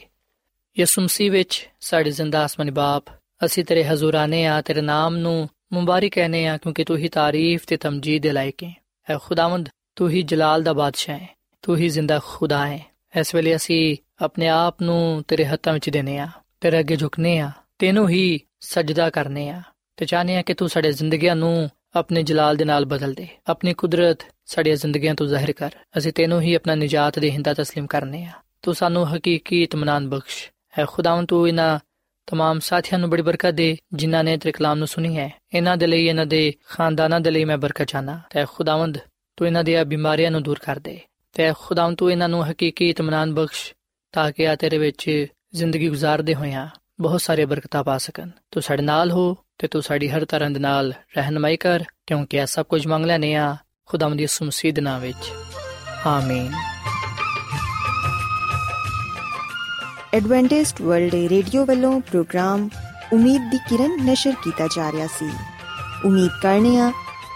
ਯਿਸੂ 0.80 1.02
ਮਸੀਹ 1.02 1.32
ਵਿੱਚ 1.32 1.70
ਸਾਡੇ 1.80 2.12
ਜ਼ਿੰਦਾ 2.12 2.44
ਆਸਮਾਨੀ 2.44 2.72
ਬਾਪ, 2.72 3.04
ਅਸੀਂ 3.46 3.66
ਤੇਰੇ 3.66 3.84
ਹਜ਼ੂਰਾਨੇ 3.84 4.46
ਆ, 4.46 4.62
ਤੇਰੇ 4.62 4.82
ਨਾਮ 4.82 5.16
ਨੂੰ 5.16 5.50
ਮੁਬਾਰਕ 5.74 6.12
ਕਹਨੇ 6.12 6.48
ਆ, 6.48 6.58
ਕਿਉਂਕਿ 6.58 6.84
ਤੂੰ 6.84 6.98
ਹੀ 6.98 7.08
ਤਾਰੀਫ 7.08 7.66
ਤੇ 7.66 7.78
ਤਮਜੀਦ 7.78 8.24
ਦੇ 8.24 8.32
ਲਾਇਕ 8.32 8.63
ਹੈ 8.63 8.76
ਐ 9.10 9.18
ਖੁਦਾਵੰਦ, 9.18 9.70
ਤੂੰ 9.96 10.10
ਹੀ 10.10 10.22
ਜਲਾਲ 10.22 10.63
ਦਾ 10.63 10.74
ਬਾਦਸ਼ਾਹ 10.74 11.18
ਹੈ 11.18 11.38
ਤੂੰ 11.62 11.78
ਹੀ 11.78 11.90
ਜ਼ਿੰਦਾ 11.90 12.20
ਖੁਦਾ 12.26 12.68
ਹੈ 12.68 12.86
ਇਸ 13.20 13.36
ਵੇਲੇ 13.36 13.56
ਅਸੀਂ 13.56 13.98
ਆਪਣੇ 14.22 14.48
ਆਪ 14.48 14.82
ਨੂੰ 14.82 15.24
ਤੇਰੇ 15.28 15.46
ਹੱਥਾਂ 15.46 15.74
ਵਿੱਚ 15.74 15.90
ਦੇਨੇ 15.90 16.18
ਆ, 16.18 16.28
ਤੇਰੇ 16.62 16.80
ਅੱਗੇ 16.80 16.96
ਝੁਕਨੇ 16.96 17.40
ਆ, 17.40 17.52
ਤੈਨੂੰ 17.80 18.10
ਹੀ 18.10 18.40
ਸਜਦਾ 18.60 19.10
ਕਰਨੇ 19.10 19.50
ਆ। 19.50 19.62
ਤੇ 19.98 20.06
ਚਾਹਨੇ 20.06 20.38
ਆ 20.38 20.42
ਕਿ 20.42 20.54
ਤੂੰ 20.54 20.70
ਸਾਡੇ 20.70 20.92
ਜ਼ਿੰਦਗੀਆਂ 20.92 21.36
ਨੂੰ 21.36 21.70
ਆਪਣੇ 21.96 22.24
ਜਲਾਲ 22.24 22.56
ਦੇ 22.56 22.66
ਨਾਲ 22.66 22.86
ਬਦਲ 22.86 23.14
ਦੇ। 23.14 23.28
ਆਪਣੀ 23.48 23.74
ਕੁਦਰਤ 23.74 24.20
ਸਾਡੀਆਂ 24.46 24.76
ਜ਼ਿੰਦਗੀਆਂ 24.76 25.16
ਤੋਂ 25.16 25.28
ਜ਼ਾਹਿਰ 25.28 25.52
ਕਰ। 25.52 25.72
ਅਸੀਂ 25.98 26.14
ਤੈਨੂੰ 26.14 26.42
ਹੀ 26.42 26.56
ਆਪਣਾ 26.56 26.76
ਨਜਾਤ 26.76 27.20
ਦੇ 27.20 27.32
ਹਿੰਦਾ 27.32 27.52
تسلیم 27.52 27.88
ਕਰਨੇ 27.88 28.24
ਆ। 28.24 28.32
ਤੂੰ 28.62 28.74
ਸਾਨੂੰ 28.74 29.16
ਹਕੀਕੀ 29.16 29.64
ਇਤਮਾਨਾਨ 29.64 30.10
ਬਖਸ਼। 30.10 30.52
ਹੈ 30.80 30.86
ਖੁਦਾਵੰ 30.86 31.26
ਤੂੰ 31.26 31.48
ਇਹਨਾਂ 31.48 31.80
ਤਮਾਮ 32.26 32.60
ਸਾਥੀਆਂ 32.60 33.00
ਨੂੰ 33.00 33.10
ਬੜੀ 33.10 33.22
ਬਰਕਤ 33.22 33.52
ਦੇ, 33.52 33.78
ਜਿਨ੍ਹਾਂ 33.94 34.24
ਨੇ 34.24 34.38
ਤੇਰੇ 34.38 34.52
ਕਲਾਮ 34.52 34.78
ਨੂੰ 34.78 34.88
ਸੁਣੀ 34.88 35.18
ਹੈ। 35.18 35.42
ਇਹਨਾਂ 35.54 35.78
ਦੇ 35.78 35.88
ਲਈ, 35.88 36.06
ਇਹਨਾਂ 36.06 36.26
ਦੇ 36.26 36.54
ਖਾਨਦਾਨਾਂ 36.70 37.20
ਦੇ 37.20 37.32
ਲਈ 37.32 37.46
ਮੈਂ 37.46 37.58
ਬਰਕਤ 37.58 37.86
ਚਾਹਨਾ 37.86 38.20
ਤੇ 38.30 38.46
ਖੁਦਾਵੰਦ, 38.54 38.98
ਤੂੰ 39.38 39.48
ਇਹਨਾਂ 39.48 39.64
ਦੀਆਂ 39.64 39.86
ਬਿਮਾਰੀਆਂ 39.86 40.32
ਨੂੰ 40.32 40.44
ਦੂਰ 40.44 40.60
ਕਰ 40.60 40.80
ਦੇ। 40.80 41.00
ਤੇ 41.34 41.54
ਖੁਦਾਵੰ 41.60 41.96
ਤੂੰ 41.96 42.12
ਇਹਨਾਂ 42.12 42.30
ਨੂੰ 42.30 42.52
ਹਕੀਕੀ 42.52 42.90
ਇਤਮਾਨਾਨ 42.90 43.34
ਬਖਸ਼। 43.34 43.74
ਤਾਂ 44.12 44.32
ਕਿ 44.32 44.48
ਆ 44.48 44.56
ਤੇਰੇ 44.56 44.78
ਵਿੱਚ 44.78 45.26
ਜ਼ਿੰਦਗੀ 45.56 45.89
گزارਦੇ 45.89 46.36
ਹੋਇਆਂ 46.36 46.67
ਬਹੁਤ 47.02 47.22
ਸਾਰੇ 47.22 47.46
ਬਰਕਤਾਂ 47.46 47.84
ਪਾ 47.84 47.98
ਸਕਣ। 47.98 48.30
ਤੂੰ 48.52 48.63
ਸਾਡੇ 48.63 48.84
ਨਾਲ 48.84 49.12
ਹੋ 49.12 49.38
ਤੇ 49.58 49.67
ਤੂੰ 49.67 49.82
ਸਾਡੀ 49.82 50.10
ਹਰ 50.10 50.26
ਤਰ੍ਹਾਂ 50.26 50.50
ਦੇ 50.50 50.60
ਨਾਲ 50.60 50.93
ਰਹਿਨਮਾਈ 51.15 51.58
ਕਰ, 51.58 51.84
ਕਿਉਂਕਿ 52.08 52.38
ਇਹ 52.38 52.46
ਸਭ 52.46 52.65
ਕੁਝ 52.65 52.88
ਮੰਗ 52.88 53.06
ਲੈਨੇ 53.06 53.36
ਆ 53.36 53.56
ਖੁਦਾਵੰਦ 53.86 54.17
ਦੀ 54.17 54.28
ਸੁਮਸੀਦ 54.28 54.80
ਨਾਮ 54.80 55.02
ਵਿੱਚ। 55.02 55.32
ਆਮੀਨ। 56.06 56.54
ਐਡਵੈਂਟਿਸਟ 60.13 60.82
ਵਰਲਡ 60.82 61.13
ਰੇਡੀਓ 61.13 61.65
ਵੱਲੋਂ 61.65 62.02
ਪ੍ਰੋਗਰਾਮ 62.02 62.70
ਉਮੀਦ 63.13 63.52
ਦੀ 63.52 63.58
ਕਿਰਨ 63.58 64.06
ਨਿਸ਼ਰ 64.06 64.34
ਕੀਤਾ 64.43 64.67
ਜਾ 64.67 64.91
ਰਿਹਾ 64.91 65.08
ਸੀ। 65.08 65.30
ਉਮੀਦ 66.06 66.32
ਕਰਨੇ 66.41 66.78
ਆ 66.78 66.91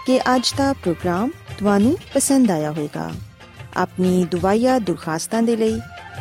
ਕਿ 0.06 0.18
ਅੱਜ 0.18 0.54
ਦਾ 0.56 0.72
ਪ੍ਰੋਗਰਾਮ 0.72 1.30
ਤੁਹਾਨੂੰ 1.58 1.98
ਪਸੰਦ 2.14 2.50
ਆਇਆ 2.50 2.70
ਹੋਵੇਗਾ। 2.70 3.10
ਆਪਣੀ 3.76 4.24
ਦੁਆਇਆ 4.24 4.78
ਦੁਰਖਾਸਤਾਂ 4.78 5.42
ਦੇ 5.42 5.56
ਲਈ 5.56 5.80